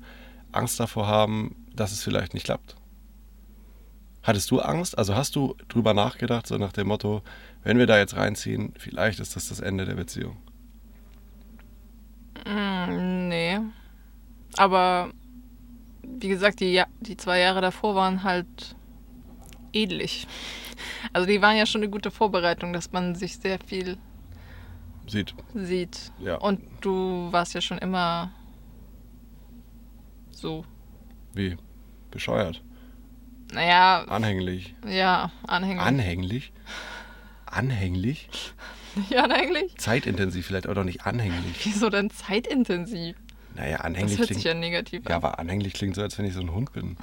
Angst 0.52 0.78
davor 0.78 1.06
haben, 1.06 1.56
dass 1.74 1.92
es 1.92 2.02
vielleicht 2.02 2.34
nicht 2.34 2.44
klappt. 2.44 2.76
Hattest 4.22 4.50
du 4.50 4.60
Angst? 4.60 4.96
Also 4.96 5.16
hast 5.16 5.34
du 5.34 5.56
drüber 5.68 5.94
nachgedacht, 5.94 6.46
so 6.46 6.56
nach 6.56 6.72
dem 6.72 6.88
Motto, 6.88 7.22
wenn 7.64 7.78
wir 7.78 7.86
da 7.86 7.98
jetzt 7.98 8.16
reinziehen, 8.16 8.72
vielleicht 8.76 9.20
ist 9.20 9.36
das 9.36 9.48
das 9.48 9.60
Ende 9.60 9.84
der 9.84 9.94
Beziehung? 9.94 10.36
Mm, 12.46 13.28
nee. 13.28 13.58
Aber 14.56 15.10
wie 16.02 16.28
gesagt, 16.28 16.60
die, 16.60 16.72
ja 16.72 16.86
die 17.00 17.16
zwei 17.16 17.38
Jahre 17.38 17.60
davor 17.60 17.94
waren 17.94 18.22
halt 18.24 18.74
ähnlich. 19.72 20.26
Also 21.12 21.26
die 21.26 21.40
waren 21.40 21.56
ja 21.56 21.66
schon 21.66 21.82
eine 21.82 21.90
gute 21.90 22.10
Vorbereitung, 22.10 22.72
dass 22.72 22.92
man 22.92 23.14
sich 23.14 23.36
sehr 23.38 23.58
viel 23.64 23.96
Sieht. 25.06 25.34
sieht. 25.54 26.12
Ja. 26.20 26.36
Und 26.36 26.60
du 26.80 27.28
warst 27.32 27.54
ja 27.54 27.60
schon 27.60 27.78
immer 27.78 28.30
so, 30.30 30.64
Wie? 31.34 31.56
Bescheuert. 32.10 32.62
naja, 33.52 34.04
Anhänglich. 34.08 34.74
ja, 34.86 35.30
anhänglich. 35.46 35.86
Anhänglich? 35.86 36.52
Anhänglich? 37.52 38.28
ja, 39.10 39.24
anhänglich? 39.24 39.76
Zeitintensiv 39.78 40.46
vielleicht, 40.46 40.66
aber 40.66 40.74
doch 40.74 40.84
nicht 40.84 41.06
anhänglich. 41.06 41.64
Wieso 41.64 41.90
denn 41.90 42.10
zeitintensiv? 42.10 43.16
Naja, 43.54 43.76
Das 43.76 43.84
anhänglich 43.86 44.18
hört 44.18 44.28
klingt 44.28 44.42
sich 44.42 44.44
ja 44.50 44.54
negativ 44.54 45.02
Ja, 45.04 45.10
an. 45.10 45.16
aber 45.24 45.38
anhänglich 45.38 45.74
klingt 45.74 45.94
so, 45.94 46.00
als 46.02 46.16
wenn 46.18 46.24
ich 46.24 46.34
so 46.34 46.40
ein 46.40 46.52
Hund 46.52 46.72
bin. 46.72 46.96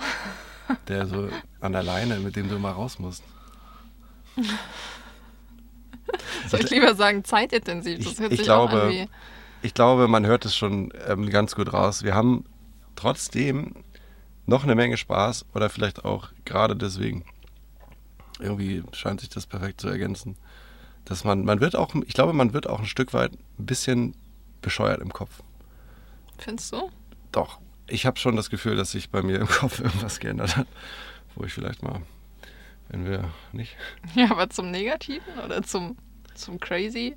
Der 0.87 1.05
so 1.07 1.29
an 1.61 1.71
der 1.71 1.83
Leine, 1.83 2.19
mit 2.19 2.35
dem 2.35 2.49
du 2.49 2.55
immer 2.55 2.71
raus 2.71 2.99
musst. 2.99 3.23
Soll 6.47 6.61
ich 6.61 6.69
lieber 6.69 6.95
sagen 6.95 7.23
zeitintensiv? 7.23 7.99
Das 8.03 8.13
Ich- 8.13 8.19
hört 8.19 8.31
ich 8.31 8.39
sich 8.39 8.49
auch 8.51 8.69
glaube, 8.69 8.83
an 8.83 8.89
wie... 8.91 9.07
Ich 9.61 9.73
glaube, 9.73 10.07
man 10.07 10.25
hört 10.25 10.45
es 10.45 10.55
schon 10.55 10.93
ähm, 11.07 11.29
ganz 11.29 11.53
gut 11.55 11.73
raus. 11.73 12.03
Wir 12.03 12.15
haben 12.15 12.45
trotzdem 12.95 13.75
noch 14.45 14.63
eine 14.63 14.73
Menge 14.75 14.95
Spaß 14.97 15.45
oder 15.53 15.69
vielleicht 15.69 16.05
auch 16.05 16.29
gerade 16.45 16.75
deswegen. 16.75 17.25
Irgendwie 18.39 18.83
scheint 18.93 19.19
sich 19.21 19.29
das 19.29 19.45
perfekt 19.45 19.81
zu 19.81 19.87
ergänzen. 19.89 20.35
Dass 21.05 21.23
man, 21.23 21.43
man 21.43 21.59
wird 21.59 21.75
auch, 21.75 21.93
ich 22.05 22.13
glaube, 22.13 22.33
man 22.33 22.53
wird 22.53 22.67
auch 22.67 22.79
ein 22.79 22.85
Stück 22.85 23.13
weit 23.13 23.31
ein 23.57 23.65
bisschen 23.65 24.15
bescheuert 24.61 25.01
im 25.01 25.11
Kopf. 25.11 25.41
Findest 26.37 26.71
du? 26.73 26.89
Doch, 27.31 27.59
ich 27.87 28.05
habe 28.05 28.19
schon 28.19 28.35
das 28.35 28.49
Gefühl, 28.49 28.75
dass 28.75 28.91
sich 28.91 29.09
bei 29.09 29.21
mir 29.21 29.39
im 29.39 29.47
Kopf 29.47 29.79
irgendwas 29.79 30.19
geändert 30.19 30.57
hat. 30.57 30.67
Wo 31.35 31.43
ich 31.43 31.53
vielleicht 31.53 31.83
mal, 31.83 32.01
wenn 32.89 33.05
wir 33.05 33.29
nicht 33.51 33.75
Ja, 34.15 34.31
aber 34.31 34.49
zum 34.49 34.71
Negativen 34.71 35.39
oder 35.43 35.61
zum, 35.63 35.97
zum 36.35 36.59
Crazy? 36.59 37.15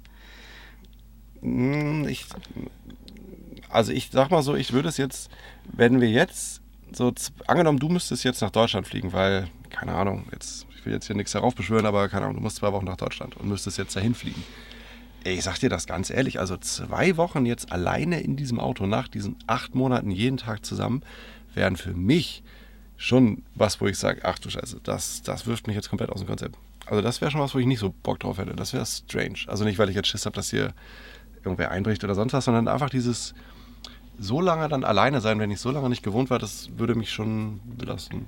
Mm, 1.41 2.07
Ich, 2.09 2.27
also 3.69 3.93
ich 3.93 4.11
sag 4.13 4.31
mal 4.31 4.43
so, 4.43 4.55
ich 4.55 4.73
würde 4.73 4.89
es 4.89 4.97
jetzt, 4.97 5.31
wenn 5.65 6.01
wir 6.01 6.11
jetzt 6.11 6.61
so, 6.93 7.13
angenommen, 7.47 7.79
du 7.79 7.89
müsstest 7.89 8.25
jetzt 8.25 8.43
nach 8.43 8.51
Deutschland 8.51 8.87
fliegen, 8.87 9.13
weil, 9.13 9.49
keine 9.71 9.95
Ahnung, 9.95 10.27
jetzt, 10.33 10.67
ich 10.83 10.87
will 10.87 10.95
jetzt 10.95 11.07
hier 11.07 11.15
nichts 11.15 11.31
darauf 11.31 11.55
beschwören, 11.55 11.87
aber 11.87 12.09
keine 12.09 12.25
Ahnung, 12.25 12.39
du 12.39 12.43
musst 12.43 12.57
zwei 12.57 12.73
Wochen 12.73 12.87
nach 12.87 12.97
Deutschland 12.97 13.37
und 13.37 13.49
müsstest 13.49 13.79
jetzt 13.79 13.95
dahin 13.95 14.17
fliegen. 14.17 14.43
Ey, 15.23 15.35
Ich 15.35 15.45
sag 15.45 15.61
dir 15.61 15.69
das 15.69 15.87
ganz 15.87 16.11
ehrlich, 16.11 16.41
also 16.41 16.57
zwei 16.57 17.17
Wochen 17.17 17.47
jetzt 17.47 17.71
alleine 17.71 18.21
in 18.21 18.35
diesem 18.35 18.59
Auto 18.59 18.89
nach 18.89 19.07
diesen 19.07 19.37
acht 19.47 19.77
Monaten 19.77 20.11
jeden 20.11 20.39
Tag 20.39 20.67
zusammen, 20.67 21.05
wären 21.55 21.77
für 21.77 21.95
mich 21.95 22.43
schon 22.97 23.45
was, 23.55 23.81
wo 23.81 23.87
ich 23.87 23.97
sage, 23.97 24.23
ach 24.25 24.41
du 24.41 24.51
Scheiße, 24.51 24.81
das, 24.83 25.23
das 25.23 25.47
wirft 25.47 25.69
mich 25.69 25.77
jetzt 25.77 25.89
komplett 25.89 26.11
aus 26.11 26.19
dem 26.19 26.27
Konzept. 26.27 26.57
Also 26.87 27.01
das 27.01 27.21
wäre 27.21 27.31
schon 27.31 27.41
was, 27.41 27.55
wo 27.55 27.61
ich 27.61 27.67
nicht 27.67 27.79
so 27.79 27.95
Bock 28.03 28.19
drauf 28.19 28.39
hätte. 28.39 28.57
Das 28.57 28.73
wäre 28.73 28.85
strange. 28.85 29.39
Also 29.47 29.63
nicht, 29.63 29.79
weil 29.79 29.89
ich 29.89 29.95
jetzt 29.95 30.09
Schiss 30.09 30.27
habe, 30.27 30.35
dass 30.35 30.51
hier 30.51 30.75
irgendwer 31.45 31.71
einbricht 31.71 32.03
oder 32.03 32.17
sonst 32.17 32.33
was, 32.33 32.45
sondern 32.45 32.67
einfach 32.67 32.91
dieses 32.91 33.35
so 34.19 34.41
lange 34.41 34.69
dann 34.69 34.83
alleine 34.83 35.21
sein, 35.21 35.39
wenn 35.39 35.53
ich 35.53 35.61
so 35.61 35.71
lange 35.71 35.89
nicht 35.89 36.03
gewohnt 36.03 36.29
war, 36.29 36.41
das 36.41 36.71
würde 36.77 36.97
mich 36.97 37.13
schon 37.13 37.61
belasten. 37.79 38.27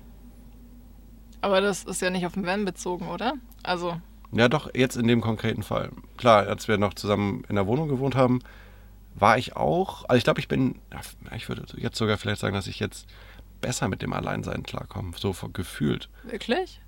Aber 1.44 1.60
das 1.60 1.84
ist 1.84 2.00
ja 2.00 2.10
nicht 2.10 2.24
auf 2.26 2.32
den 2.34 2.46
Van 2.46 2.64
bezogen, 2.64 3.08
oder? 3.08 3.34
Also, 3.62 4.00
Ja, 4.32 4.48
doch, 4.48 4.70
jetzt 4.74 4.96
in 4.96 5.06
dem 5.06 5.20
konkreten 5.20 5.62
Fall. 5.62 5.90
Klar, 6.16 6.46
als 6.48 6.66
wir 6.68 6.78
noch 6.78 6.94
zusammen 6.94 7.44
in 7.48 7.54
der 7.56 7.66
Wohnung 7.66 7.88
gewohnt 7.88 8.14
haben, 8.16 8.40
war 9.14 9.36
ich 9.38 9.54
auch, 9.54 10.04
also 10.08 10.16
ich 10.18 10.24
glaube, 10.24 10.40
ich 10.40 10.48
bin, 10.48 10.80
ich 11.36 11.48
würde 11.48 11.64
jetzt 11.76 11.96
sogar 11.98 12.16
vielleicht 12.18 12.40
sagen, 12.40 12.54
dass 12.54 12.66
ich 12.66 12.80
jetzt 12.80 13.06
besser 13.60 13.88
mit 13.88 14.02
dem 14.02 14.12
Alleinsein 14.12 14.62
klarkomme, 14.62 15.12
so 15.16 15.32
gefühlt. 15.52 16.08
wirklich? 16.24 16.80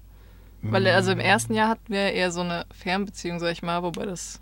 Weil 0.63 0.87
also 0.89 1.13
im 1.13 1.21
ersten 1.21 1.55
Jahr 1.55 1.69
hatten 1.69 1.93
wir 1.93 2.13
eher 2.13 2.33
so 2.33 2.41
eine 2.41 2.65
Fernbeziehung, 2.75 3.39
sag 3.39 3.53
ich 3.53 3.63
mal, 3.63 3.83
wobei 3.83 4.07
das 4.07 4.41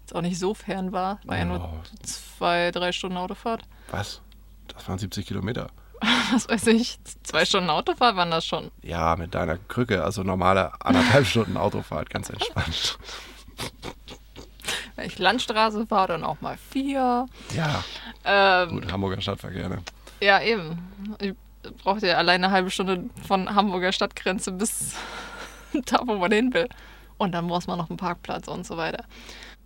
jetzt 0.00 0.14
auch 0.14 0.20
nicht 0.20 0.38
so 0.38 0.52
fern 0.54 0.92
war. 0.92 1.20
War 1.24 1.38
ja 1.38 1.44
nur 1.46 1.60
Oh. 1.60 1.82
zwei, 2.02 2.70
drei 2.72 2.92
Stunden 2.92 3.16
Autofahrt. 3.16 3.62
Was? 3.90 4.20
Das 4.68 4.86
waren 4.88 4.98
70 4.98 5.24
Kilometer. 5.26 5.68
Was 6.32 6.48
weiß 6.48 6.66
ich, 6.68 6.98
zwei 7.22 7.44
Stunden 7.44 7.70
Autofahrt 7.70 8.16
waren 8.16 8.30
das 8.30 8.44
schon. 8.46 8.70
Ja, 8.82 9.16
mit 9.16 9.34
deiner 9.34 9.56
Krücke, 9.56 10.02
also 10.04 10.22
normale 10.22 10.72
anderthalb 10.80 11.26
Stunden 11.26 11.56
Autofahrt, 11.56 12.10
ganz 12.10 12.30
entspannt. 12.30 12.98
Wenn 14.96 15.06
ich 15.06 15.18
Landstraße 15.18 15.90
war, 15.90 16.06
dann 16.08 16.24
auch 16.24 16.40
mal 16.40 16.56
vier. 16.70 17.26
Ja, 17.54 17.84
Ähm, 18.24 18.70
gut, 18.70 18.92
Hamburger 18.92 19.20
Stadtverkehr, 19.20 19.68
ne? 19.68 19.82
Ja, 20.20 20.40
eben. 20.40 20.78
Ich 21.20 21.34
brauchte 21.82 22.06
ja 22.06 22.16
alleine 22.16 22.46
eine 22.46 22.54
halbe 22.54 22.70
Stunde 22.70 23.04
von 23.26 23.54
Hamburger 23.54 23.92
Stadtgrenze 23.92 24.52
bis 24.52 24.94
da, 25.86 26.00
wo 26.06 26.16
man 26.16 26.32
hin 26.32 26.52
will. 26.54 26.68
Und 27.18 27.32
dann 27.32 27.44
muss 27.44 27.66
man 27.66 27.78
noch 27.78 27.90
einen 27.90 27.96
Parkplatz 27.98 28.48
und 28.48 28.66
so 28.66 28.76
weiter. 28.76 29.04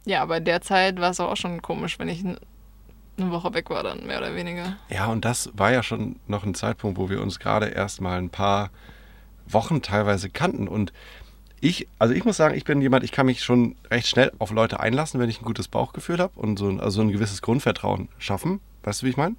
Ja, 0.05 0.23
aber 0.23 0.41
derzeit 0.41 1.01
war 1.01 1.11
es 1.11 1.21
auch 1.21 1.37
schon 1.37 1.63
komisch, 1.63 1.99
wenn 1.99 2.09
ich 2.09 2.25
eine 3.21 3.31
Woche 3.31 3.55
weg 3.55 3.71
war, 3.71 3.83
dann 3.83 4.07
mehr 4.07 4.19
oder 4.19 4.35
weniger. 4.35 4.77
Ja, 4.89 5.07
und 5.07 5.25
das 5.25 5.51
war 5.55 5.73
ja 5.73 5.83
schon 5.83 6.17
noch 6.27 6.45
ein 6.45 6.55
Zeitpunkt, 6.55 6.99
wo 6.99 7.09
wir 7.09 7.23
uns 7.23 7.39
gerade 7.39 7.67
erst 7.67 8.01
mal 8.01 8.19
ein 8.19 8.31
paar 8.31 8.71
Wochen 9.49 9.83
teilweise 9.83 10.31
kannten. 10.31 10.69
Und 10.69 10.93
ich, 11.61 11.89
also 11.99 12.15
ich 12.15 12.25
muss 12.25 12.37
sagen, 12.37 12.55
ich 12.55 12.65
bin 12.65 12.81
jemand, 12.81 13.05
ich 13.05 13.13
kann 13.13 13.27
mich 13.27 13.43
schon 13.43 13.77
recht 13.91 14.07
schnell 14.07 14.33
auf 14.39 14.51
Leute 14.51 14.81
einlassen, 14.81 15.21
wenn 15.21 15.29
ich 15.29 15.41
ein 15.41 15.45
gutes 15.45 15.69
Bauchgefühl 15.69 16.19
habe 16.19 16.39
und 16.39 16.59
so 16.59 16.69
ein, 16.69 16.81
also 16.81 17.03
ein 17.03 17.13
gewisses 17.13 17.43
Grundvertrauen 17.43 18.09
schaffen. 18.19 18.61
Weißt 18.83 19.03
du, 19.03 19.07
wie 19.07 19.11
ich 19.11 19.17
meine? 19.17 19.37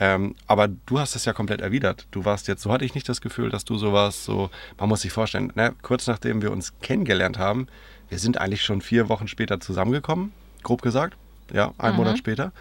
Ähm, 0.00 0.34
aber 0.46 0.68
du 0.68 0.98
hast 0.98 1.14
es 1.14 1.26
ja 1.26 1.32
komplett 1.32 1.60
erwidert. 1.60 2.06
Du 2.10 2.24
warst 2.24 2.48
jetzt, 2.48 2.62
so 2.62 2.72
hatte 2.72 2.84
ich 2.84 2.94
nicht 2.94 3.08
das 3.08 3.20
Gefühl, 3.20 3.50
dass 3.50 3.64
du 3.64 3.76
so 3.76 3.92
warst, 3.92 4.24
so, 4.24 4.50
man 4.78 4.88
muss 4.88 5.02
sich 5.02 5.12
vorstellen, 5.12 5.52
ne, 5.54 5.74
kurz 5.82 6.06
nachdem 6.06 6.42
wir 6.42 6.50
uns 6.50 6.72
kennengelernt 6.80 7.38
haben, 7.38 7.68
wir 8.08 8.18
sind 8.18 8.38
eigentlich 8.38 8.62
schon 8.62 8.80
vier 8.80 9.08
Wochen 9.08 9.28
später 9.28 9.60
zusammengekommen, 9.60 10.32
grob 10.62 10.82
gesagt, 10.82 11.16
ja, 11.52 11.72
ein 11.78 11.92
mhm. 11.92 11.98
Monat 11.98 12.18
später. 12.18 12.52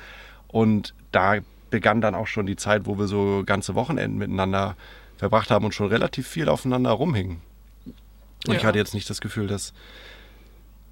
Und 0.47 0.93
da 1.11 1.37
begann 1.69 2.01
dann 2.01 2.15
auch 2.15 2.27
schon 2.27 2.45
die 2.45 2.55
Zeit, 2.55 2.85
wo 2.85 2.97
wir 2.97 3.07
so 3.07 3.43
ganze 3.45 3.75
Wochenenden 3.75 4.17
miteinander 4.17 4.75
verbracht 5.17 5.51
haben 5.51 5.65
und 5.65 5.73
schon 5.73 5.87
relativ 5.87 6.27
viel 6.27 6.49
aufeinander 6.49 6.91
rumhingen. 6.91 7.41
Und 8.47 8.53
ja. 8.53 8.59
ich 8.59 8.65
hatte 8.65 8.77
jetzt 8.77 8.93
nicht 8.93 9.09
das 9.09 9.21
Gefühl, 9.21 9.47
dass 9.47 9.73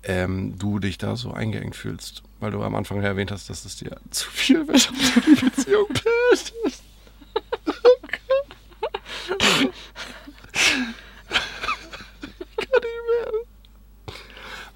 ähm, 0.03 0.57
du 0.57 0.79
dich 0.79 0.97
da 0.97 1.15
so 1.15 1.31
eingeengt 1.33 1.75
fühlst, 1.75 2.23
weil 2.39 2.51
du 2.51 2.63
am 2.63 2.75
Anfang 2.75 3.01
erwähnt 3.01 3.31
hast, 3.31 3.49
dass 3.49 3.65
es 3.65 3.75
dir 3.75 3.97
zu 4.11 4.29
viel 4.29 4.67
wird, 4.67 4.89
ob 5.17 5.23
du 5.25 5.35
die 5.35 5.45
Beziehung 5.45 5.87
bist. 5.89 6.53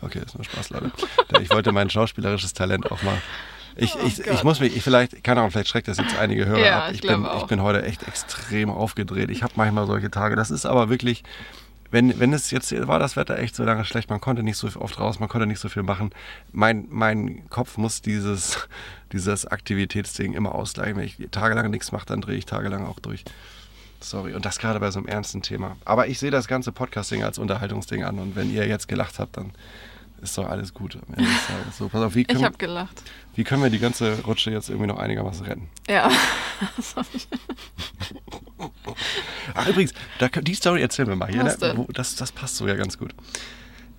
Okay, 0.04 0.22
ist 0.26 0.36
nur 0.36 0.44
Spaß, 0.44 0.70
Leute. 0.72 0.92
Ich 1.42 1.50
wollte 1.50 1.72
mein 1.72 1.90
schauspielerisches 1.90 2.54
Talent 2.54 2.92
auch 2.92 3.02
mal. 3.04 3.22
Ich, 3.76 3.96
oh 3.96 4.06
ich, 4.06 4.20
ich 4.20 4.44
muss 4.44 4.60
mich, 4.60 4.76
ich 4.76 4.84
vielleicht, 4.84 5.24
keine 5.24 5.40
Ahnung, 5.40 5.52
vielleicht 5.52 5.70
schreckt 5.70 5.88
das 5.88 5.98
jetzt 5.98 6.16
einige 6.18 6.46
Hörer 6.46 6.60
ja, 6.60 6.80
ab. 6.84 6.92
Ich, 6.92 7.04
ich 7.04 7.10
bin, 7.10 7.26
ich 7.38 7.44
bin 7.46 7.62
heute 7.62 7.84
echt 7.84 8.08
extrem 8.08 8.70
aufgedreht. 8.70 9.32
Ich 9.32 9.42
habe 9.42 9.54
manchmal 9.56 9.88
solche 9.88 10.12
Tage. 10.12 10.36
Das 10.36 10.52
ist 10.52 10.66
aber 10.66 10.90
wirklich, 10.90 11.24
wenn, 11.90 12.20
wenn 12.20 12.34
es 12.34 12.52
jetzt 12.52 12.72
war 12.88 13.00
das 13.00 13.16
Wetter 13.16 13.38
echt 13.38 13.56
so 13.56 13.64
lange 13.64 13.86
schlecht, 13.86 14.10
man 14.10 14.22
konnte 14.22 14.44
nicht 14.44 14.58
so 14.58 14.68
oft 14.80 15.00
raus, 15.00 15.20
man 15.20 15.30
konnte 15.30 15.48
nicht 15.48 15.60
so 15.60 15.70
viel 15.70 15.84
machen. 15.84 16.12
Mein, 16.52 16.88
mein 16.90 17.50
Kopf 17.50 17.78
muss 17.78 18.02
dieses, 18.02 18.68
dieses 19.12 19.46
Aktivitätsding 19.46 20.34
immer 20.34 20.54
ausgleichen. 20.54 20.98
Wenn 20.98 21.06
ich 21.06 21.18
tagelang 21.32 21.70
nichts 21.72 21.92
mache, 21.92 22.06
dann 22.06 22.22
drehe 22.22 22.38
ich 22.38 22.46
tagelang 22.46 22.86
auch 22.86 23.00
durch. 23.00 23.24
Sorry. 24.02 24.34
Und 24.34 24.46
das 24.46 24.60
gerade 24.60 24.80
bei 24.80 24.92
so 24.92 25.00
einem 25.00 25.08
ernsten 25.08 25.42
Thema. 25.42 25.78
Aber 25.86 26.08
ich 26.08 26.20
sehe 26.20 26.32
das 26.32 26.48
ganze 26.48 26.72
Podcasting 26.72 27.24
als 27.24 27.38
Unterhaltungsding 27.38 28.04
an. 28.04 28.20
Und 28.20 28.36
wenn 28.36 28.52
ihr 28.52 28.68
jetzt 28.68 28.88
gelacht 28.88 29.20
habt, 29.20 29.38
dann 29.38 29.52
ist 30.24 30.38
doch 30.38 30.50
alles 30.50 30.74
gut. 30.74 30.98
So, 31.78 31.90
pass 31.90 32.02
auf, 32.02 32.16
wie 32.16 32.26
ich 32.28 32.44
habe 32.44 32.58
gelacht. 32.58 33.04
Wie 33.36 33.44
können 33.44 33.62
wir 33.62 33.70
die 33.70 33.80
ganze 33.80 34.22
Rutsche 34.24 34.52
jetzt 34.52 34.70
irgendwie 34.70 34.88
noch 34.88 34.98
einigermaßen 34.98 35.46
retten? 35.46 35.70
Ja. 35.90 36.10
Ach, 39.54 39.68
übrigens, 39.68 39.94
da, 40.20 40.30
die 40.30 40.54
Story 40.56 40.82
erzählen 40.82 41.10
wir 41.10 41.16
mal 41.16 41.30
hier. 41.30 41.44
Ne? 41.44 41.86
Das, 41.94 42.16
das 42.16 42.32
passt 42.32 42.56
so 42.56 42.68
ja 42.68 42.76
ganz 42.76 42.98
gut. 42.98 43.14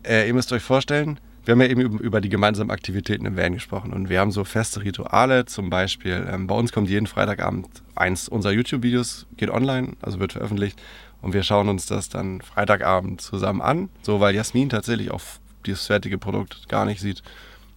Äh, 0.03 0.27
ihr 0.27 0.35
müsst 0.35 0.53
euch 0.53 0.63
vorstellen, 0.63 1.21
wir 1.45 1.53
haben 1.53 1.61
ja 1.61 1.67
eben 1.67 1.99
über 1.99 2.21
die 2.21 2.31
gemeinsamen 2.31 2.71
Aktivitäten 2.71 3.27
im 3.27 3.37
Van 3.37 3.53
gesprochen 3.53 3.93
und 3.93 4.09
wir 4.09 4.21
haben 4.21 4.33
so 4.33 4.45
feste 4.45 4.83
Rituale, 4.83 5.45
zum 5.45 5.69
Beispiel 5.69 6.27
ähm, 6.31 6.47
bei 6.47 6.55
uns 6.55 6.73
kommt 6.73 6.89
jeden 6.89 7.07
Freitagabend 7.07 7.69
eins 7.95 8.29
unserer 8.29 8.53
YouTube-Videos, 8.53 9.27
geht 9.37 9.51
online, 9.51 9.93
also 10.01 10.21
wird 10.21 10.33
veröffentlicht 10.33 10.81
und 11.21 11.35
wir 11.35 11.43
schauen 11.43 11.69
uns 11.69 11.85
das 11.87 12.09
dann 12.09 12.41
Freitagabend 12.41 13.21
zusammen 13.21 13.61
an, 13.61 13.91
so 14.03 14.21
weil 14.21 14.35
Jasmin 14.35 14.71
tatsächlich 14.71 15.11
auch 15.11 15.21
dieses 15.67 15.87
fertige 15.87 16.19
Produkt 16.19 16.69
gar 16.69 16.85
nicht 16.85 17.01
sieht, 17.01 17.23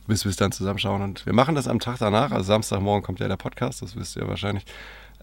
bis 0.07 0.23
wir 0.23 0.29
es 0.29 0.35
dann 0.35 0.51
zusammenschauen 0.51 1.01
und 1.01 1.25
wir 1.25 1.33
machen 1.33 1.55
das 1.55 1.67
am 1.67 1.79
Tag 1.79 1.97
danach, 1.99 2.31
also 2.31 2.43
Samstagmorgen 2.43 3.03
kommt 3.03 3.19
ja 3.19 3.27
der 3.27 3.37
Podcast, 3.37 3.81
das 3.81 3.95
wisst 3.95 4.15
ihr 4.15 4.27
wahrscheinlich, 4.27 4.65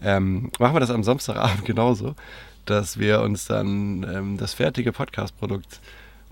ähm, 0.01 0.51
machen 0.59 0.75
wir 0.75 0.79
das 0.79 0.91
am 0.91 1.03
Samstagabend 1.03 1.65
genauso, 1.65 2.15
dass 2.65 2.99
wir 2.99 3.21
uns 3.21 3.45
dann 3.45 4.03
ähm, 4.03 4.37
das 4.37 4.53
fertige 4.53 4.91
Podcast-Produkt 4.91 5.79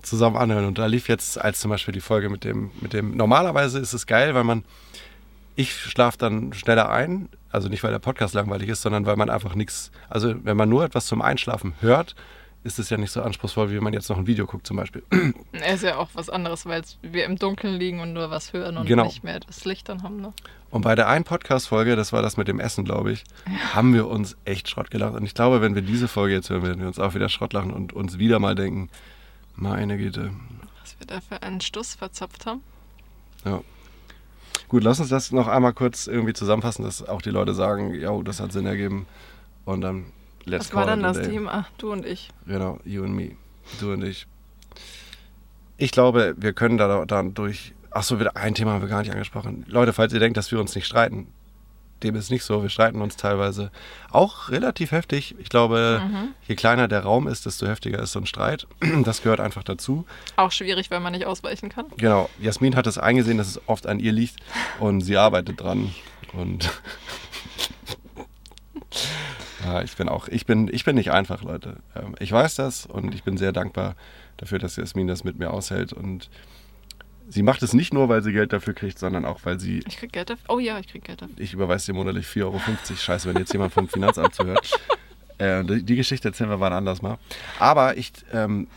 zusammen 0.02 0.36
anhören. 0.36 0.66
Und 0.66 0.78
da 0.78 0.86
lief 0.86 1.08
jetzt 1.08 1.40
als 1.40 1.60
zum 1.60 1.70
Beispiel 1.70 1.94
die 1.94 2.00
Folge 2.00 2.28
mit 2.28 2.44
dem, 2.44 2.70
mit 2.80 2.92
dem, 2.92 3.16
normalerweise 3.16 3.78
ist 3.78 3.92
es 3.92 4.06
geil, 4.06 4.34
weil 4.34 4.44
man, 4.44 4.64
ich 5.56 5.74
schlafe 5.74 6.18
dann 6.18 6.52
schneller 6.52 6.90
ein, 6.90 7.28
also 7.50 7.68
nicht, 7.68 7.82
weil 7.82 7.92
der 7.92 8.00
Podcast 8.00 8.34
langweilig 8.34 8.68
ist, 8.68 8.82
sondern 8.82 9.06
weil 9.06 9.16
man 9.16 9.30
einfach 9.30 9.54
nichts, 9.54 9.90
also 10.08 10.34
wenn 10.44 10.56
man 10.56 10.68
nur 10.68 10.84
etwas 10.84 11.06
zum 11.06 11.22
Einschlafen 11.22 11.74
hört, 11.80 12.14
ist 12.64 12.78
es 12.78 12.88
ja 12.88 12.96
nicht 12.96 13.10
so 13.10 13.22
anspruchsvoll, 13.22 13.70
wie 13.70 13.76
wenn 13.76 13.84
man 13.84 13.92
jetzt 13.92 14.08
noch 14.08 14.16
ein 14.16 14.26
Video 14.26 14.46
guckt 14.46 14.66
zum 14.66 14.78
Beispiel. 14.78 15.02
Es 15.52 15.62
ist 15.74 15.82
ja 15.84 15.98
auch 15.98 16.08
was 16.14 16.30
anderes, 16.30 16.64
weil 16.64 16.82
wir 17.02 17.26
im 17.26 17.36
Dunkeln 17.36 17.74
liegen 17.74 18.00
und 18.00 18.14
nur 18.14 18.30
was 18.30 18.54
hören 18.54 18.78
und 18.78 18.86
genau. 18.86 19.04
nicht 19.04 19.22
mehr 19.22 19.38
das 19.38 19.66
Licht 19.66 19.88
dann 19.90 20.02
haben. 20.02 20.20
Ne? 20.20 20.32
Und 20.70 20.80
bei 20.82 20.94
der 20.94 21.06
einen 21.08 21.24
Podcast-Folge, 21.24 21.94
das 21.94 22.12
war 22.12 22.22
das 22.22 22.38
mit 22.38 22.48
dem 22.48 22.58
Essen, 22.58 22.84
glaube 22.84 23.12
ich, 23.12 23.24
ja. 23.46 23.74
haben 23.74 23.92
wir 23.92 24.08
uns 24.08 24.36
echt 24.46 24.68
Schrott 24.68 24.90
gelacht. 24.90 25.14
Und 25.14 25.24
ich 25.24 25.34
glaube, 25.34 25.60
wenn 25.60 25.74
wir 25.74 25.82
diese 25.82 26.08
Folge 26.08 26.34
jetzt 26.34 26.48
hören, 26.48 26.62
werden 26.62 26.80
wir 26.80 26.88
uns 26.88 26.98
auch 26.98 27.14
wieder 27.14 27.28
Schrott 27.28 27.52
lachen 27.52 27.70
und 27.70 27.92
uns 27.92 28.18
wieder 28.18 28.38
mal 28.38 28.54
denken, 28.54 28.88
meine 29.54 29.98
Güte. 29.98 30.32
Was 30.80 30.98
wir 30.98 31.06
da 31.06 31.20
für 31.20 31.42
einen 31.42 31.60
Stuss 31.60 31.94
verzapft 31.94 32.46
haben. 32.46 32.62
Ja. 33.44 33.60
Gut, 34.68 34.82
lass 34.82 35.00
uns 35.00 35.10
das 35.10 35.32
noch 35.32 35.48
einmal 35.48 35.74
kurz 35.74 36.06
irgendwie 36.06 36.32
zusammenfassen, 36.32 36.82
dass 36.82 37.06
auch 37.06 37.20
die 37.20 37.30
Leute 37.30 37.52
sagen, 37.52 37.94
ja, 37.94 38.10
das 38.22 38.40
hat 38.40 38.52
Sinn 38.52 38.64
ergeben. 38.64 39.06
Und 39.66 39.82
dann 39.82 40.06
Let's 40.44 40.66
Was 40.66 40.74
war 40.74 40.86
dann 40.86 41.02
das 41.02 41.20
Thema? 41.22 41.66
Du 41.78 41.92
und 41.92 42.04
ich. 42.04 42.30
Genau, 42.46 42.78
you 42.84 43.04
and 43.04 43.14
me. 43.14 43.32
Du 43.80 43.92
und 43.92 44.02
ich. 44.02 44.26
Ich 45.76 45.90
glaube, 45.90 46.34
wir 46.36 46.52
können 46.52 46.78
da 46.78 47.04
dann 47.04 47.34
durch. 47.34 47.72
Achso, 47.90 48.18
wieder 48.18 48.36
ein 48.36 48.54
Thema 48.54 48.72
haben 48.72 48.82
wir 48.82 48.88
gar 48.88 49.00
nicht 49.00 49.12
angesprochen. 49.12 49.64
Leute, 49.68 49.92
falls 49.92 50.12
ihr 50.12 50.20
denkt, 50.20 50.36
dass 50.36 50.50
wir 50.50 50.60
uns 50.60 50.74
nicht 50.74 50.86
streiten, 50.86 51.28
dem 52.02 52.14
ist 52.16 52.30
nicht 52.30 52.44
so. 52.44 52.62
Wir 52.62 52.68
streiten 52.68 53.00
uns 53.00 53.16
teilweise 53.16 53.70
auch 54.10 54.50
relativ 54.50 54.92
heftig. 54.92 55.34
Ich 55.38 55.48
glaube, 55.48 56.02
mhm. 56.04 56.34
je 56.46 56.54
kleiner 56.54 56.86
der 56.88 57.00
Raum 57.00 57.26
ist, 57.26 57.46
desto 57.46 57.66
heftiger 57.66 57.98
ist 58.00 58.12
so 58.12 58.20
ein 58.20 58.26
Streit. 58.26 58.66
Das 59.04 59.22
gehört 59.22 59.40
einfach 59.40 59.62
dazu. 59.64 60.06
Auch 60.36 60.52
schwierig, 60.52 60.90
weil 60.90 61.00
man 61.00 61.12
nicht 61.12 61.26
ausweichen 61.26 61.68
kann. 61.68 61.86
Genau. 61.96 62.28
Jasmin 62.40 62.76
hat 62.76 62.86
es 62.86 62.98
eingesehen, 62.98 63.38
dass 63.38 63.48
es 63.48 63.60
oft 63.66 63.86
an 63.86 63.98
ihr 63.98 64.12
liegt 64.12 64.36
und 64.78 65.00
sie 65.00 65.16
arbeitet 65.16 65.60
dran. 65.60 65.94
Und 66.32 66.70
Ja, 69.64 69.82
ich 69.82 69.96
bin 69.96 70.08
auch, 70.08 70.28
ich 70.28 70.46
bin, 70.46 70.68
ich 70.72 70.84
bin 70.84 70.96
nicht 70.96 71.10
einfach, 71.10 71.42
Leute. 71.42 71.76
Ähm, 71.96 72.14
ich 72.18 72.30
weiß 72.30 72.54
das 72.56 72.86
und 72.86 73.14
ich 73.14 73.22
bin 73.22 73.36
sehr 73.36 73.52
dankbar 73.52 73.96
dafür, 74.36 74.58
dass 74.58 74.76
Jasmin 74.76 75.06
das 75.06 75.24
mit 75.24 75.38
mir 75.38 75.50
aushält. 75.50 75.92
Und 75.92 76.28
sie 77.28 77.42
macht 77.42 77.62
es 77.62 77.72
nicht 77.72 77.94
nur, 77.94 78.08
weil 78.08 78.22
sie 78.22 78.32
Geld 78.32 78.52
dafür 78.52 78.74
kriegt, 78.74 78.98
sondern 78.98 79.24
auch, 79.24 79.40
weil 79.44 79.58
sie. 79.58 79.80
Ich 79.86 79.96
krieg 79.96 80.12
Geld 80.12 80.30
dafür? 80.30 80.44
Oh 80.48 80.58
ja, 80.58 80.78
ich 80.78 80.88
krieg 80.88 81.04
Geld 81.04 81.22
dafür. 81.22 81.34
Ich 81.38 81.52
überweise 81.54 81.86
dir 81.86 81.94
monatlich 81.94 82.26
4,50 82.26 82.42
Euro. 82.42 82.60
Scheiße, 82.96 83.28
wenn 83.28 83.38
jetzt 83.38 83.52
jemand 83.52 83.72
vom 83.72 83.88
Finanzamt 83.88 84.34
zuhört. 84.34 84.70
Äh, 85.36 85.64
die, 85.64 85.82
die, 85.82 85.96
Geschichte 85.96 86.28
erzählen 86.28 86.48
wir 86.48 86.60
wann 86.60 86.72
anders 86.72 87.02
mal. 87.02 87.18
Aber 87.58 87.96
ich 87.96 88.12
ähm, 88.32 88.68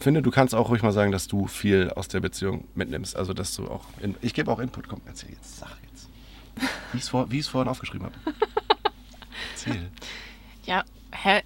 finde, 0.00 0.22
du 0.22 0.30
kannst 0.30 0.54
auch 0.54 0.70
ruhig 0.70 0.82
mal 0.82 0.92
sagen, 0.92 1.12
dass 1.12 1.28
du 1.28 1.46
viel 1.46 1.90
aus 1.90 2.08
der 2.08 2.20
Beziehung 2.20 2.66
mitnimmst. 2.74 3.14
Also, 3.14 3.34
dass 3.34 3.54
du 3.54 3.68
auch. 3.68 3.84
In, 4.00 4.14
ich 4.22 4.32
gebe 4.32 4.50
auch 4.50 4.60
Input. 4.60 4.88
Komm, 4.88 5.02
erzähl 5.04 5.28
jetzt. 5.28 5.58
Sag 5.58 5.76
jetzt. 5.90 6.08
Wie 6.92 6.96
ich 6.96 7.02
es 7.02 7.08
vor, 7.10 7.28
vorhin 7.28 7.68
aufgeschrieben 7.68 8.06
habe. 8.06 8.14
Erzähl. 9.66 9.90
Ja, 10.66 10.82
hä? 11.12 11.42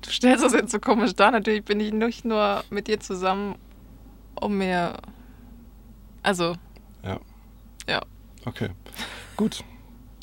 Du 0.00 0.10
stellst 0.10 0.44
das 0.44 0.52
jetzt 0.52 0.72
so 0.72 0.80
komisch 0.80 1.14
dar. 1.14 1.30
Natürlich 1.30 1.64
bin 1.64 1.78
ich 1.78 1.92
nicht 1.92 2.24
nur 2.24 2.64
mit 2.70 2.88
dir 2.88 2.98
zusammen, 2.98 3.54
um 4.34 4.58
mir. 4.58 4.96
Also. 6.24 6.56
Ja. 7.04 7.20
Ja. 7.88 8.02
Okay. 8.44 8.70
Gut. 9.36 9.62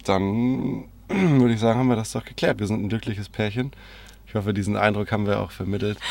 Dann 0.04 0.90
würde 1.08 1.54
ich 1.54 1.62
sagen, 1.62 1.80
haben 1.80 1.88
wir 1.88 1.96
das 1.96 2.12
doch 2.12 2.26
geklärt. 2.26 2.60
Wir 2.60 2.68
sind 2.68 2.84
ein 2.84 2.90
glückliches 2.90 3.30
Pärchen. 3.30 3.72
Ich 4.28 4.36
hoffe, 4.36 4.54
diesen 4.54 4.76
Eindruck 4.76 5.12
haben 5.14 5.26
wir 5.26 5.40
auch 5.40 5.52
vermittelt. 5.52 5.98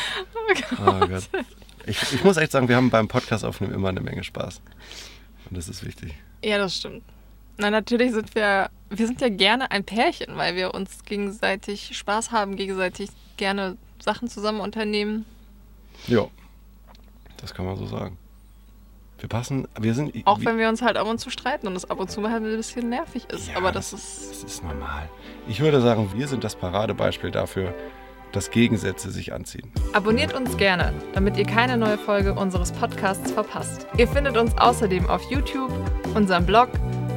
Oh 0.51 0.53
Gott. 0.55 0.79
Oh 1.03 1.07
Gott. 1.07 1.29
Ich, 1.85 2.01
ich 2.11 2.23
muss 2.23 2.37
echt 2.37 2.51
sagen, 2.51 2.67
wir 2.69 2.75
haben 2.75 2.89
beim 2.89 3.07
Podcast 3.07 3.45
aufnehmen 3.45 3.71
immer 3.71 3.89
eine 3.89 4.01
Menge 4.01 4.23
Spaß. 4.23 4.61
Und 5.47 5.55
das 5.55 5.69
ist 5.69 5.85
wichtig. 5.85 6.15
Ja, 6.43 6.57
das 6.57 6.75
stimmt. 6.75 7.03
Na, 7.59 7.69
natürlich 7.69 8.13
sind 8.13 8.33
wir, 8.35 8.69
wir 8.89 9.05
sind 9.05 9.19
ja 9.19 9.27
gerne 9.27 9.69
ein 9.69 9.83
Pärchen, 9.83 10.37
weil 10.37 10.55
wir 10.55 10.73
uns 10.73 11.03
gegenseitig 11.03 11.97
Spaß 11.97 12.31
haben, 12.31 12.55
gegenseitig 12.55 13.09
gerne 13.35 13.75
Sachen 14.01 14.29
zusammen 14.29 14.61
unternehmen. 14.61 15.25
Ja, 16.07 16.27
das 17.35 17.53
kann 17.53 17.65
man 17.65 17.75
so 17.75 17.85
sagen. 17.85 18.17
Wir 19.19 19.27
passen, 19.27 19.67
wir 19.77 19.93
sind. 19.93 20.15
Auch 20.25 20.39
wenn 20.45 20.57
wir 20.57 20.69
uns 20.69 20.81
halt 20.81 20.95
ab 20.95 21.05
und 21.05 21.19
zu 21.19 21.29
streiten 21.29 21.67
und 21.67 21.75
es 21.75 21.89
ab 21.89 21.99
und 21.99 22.09
zu 22.09 22.21
mal 22.21 22.31
halt 22.31 22.45
ein 22.45 22.55
bisschen 22.55 22.87
nervig 22.87 23.25
ist. 23.29 23.49
Ja, 23.49 23.57
aber 23.57 23.73
das, 23.73 23.91
das 23.91 24.03
ist. 24.03 24.29
Das 24.31 24.51
ist 24.51 24.63
normal. 24.63 25.09
Ich 25.49 25.59
würde 25.59 25.81
sagen, 25.81 26.09
wir 26.15 26.29
sind 26.29 26.45
das 26.45 26.55
Paradebeispiel 26.55 27.31
dafür, 27.31 27.73
dass 28.31 28.51
Gegensätze 28.51 29.11
sich 29.11 29.33
anziehen. 29.33 29.69
Abonniert 29.91 30.33
uns 30.33 30.55
gerne, 30.55 30.93
damit 31.13 31.35
ihr 31.35 31.45
keine 31.45 31.75
neue 31.75 31.97
Folge 31.97 32.33
unseres 32.35 32.71
Podcasts 32.71 33.31
verpasst. 33.33 33.85
Ihr 33.97 34.07
findet 34.07 34.37
uns 34.37 34.57
außerdem 34.57 35.09
auf 35.09 35.29
YouTube, 35.29 35.73
unserem 36.15 36.45
Blog 36.45 36.69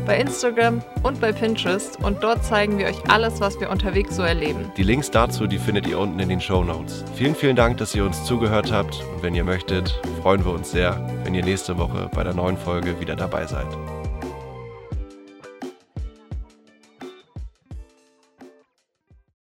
bei 0.04 0.18
Instagram 0.18 0.82
und 1.02 1.20
bei 1.20 1.32
Pinterest 1.32 1.98
und 2.02 2.22
dort 2.22 2.44
zeigen 2.44 2.78
wir 2.78 2.86
euch 2.86 3.10
alles, 3.10 3.40
was 3.40 3.58
wir 3.60 3.70
unterwegs 3.70 4.16
so 4.16 4.22
erleben. 4.22 4.72
Die 4.76 4.82
Links 4.82 5.10
dazu, 5.10 5.46
die 5.46 5.58
findet 5.58 5.86
ihr 5.86 5.98
unten 5.98 6.18
in 6.18 6.28
den 6.28 6.40
Show 6.40 6.64
Notes. 6.64 7.04
Vielen, 7.14 7.34
vielen 7.34 7.56
Dank, 7.56 7.78
dass 7.78 7.94
ihr 7.94 8.04
uns 8.04 8.24
zugehört 8.24 8.72
habt 8.72 9.02
und 9.14 9.22
wenn 9.22 9.34
ihr 9.34 9.44
möchtet, 9.44 10.00
freuen 10.22 10.44
wir 10.44 10.52
uns 10.52 10.70
sehr, 10.70 11.08
wenn 11.24 11.34
ihr 11.34 11.44
nächste 11.44 11.78
Woche 11.78 12.10
bei 12.14 12.24
der 12.24 12.34
neuen 12.34 12.56
Folge 12.56 13.00
wieder 13.00 13.16
dabei 13.16 13.46
seid. 13.46 13.66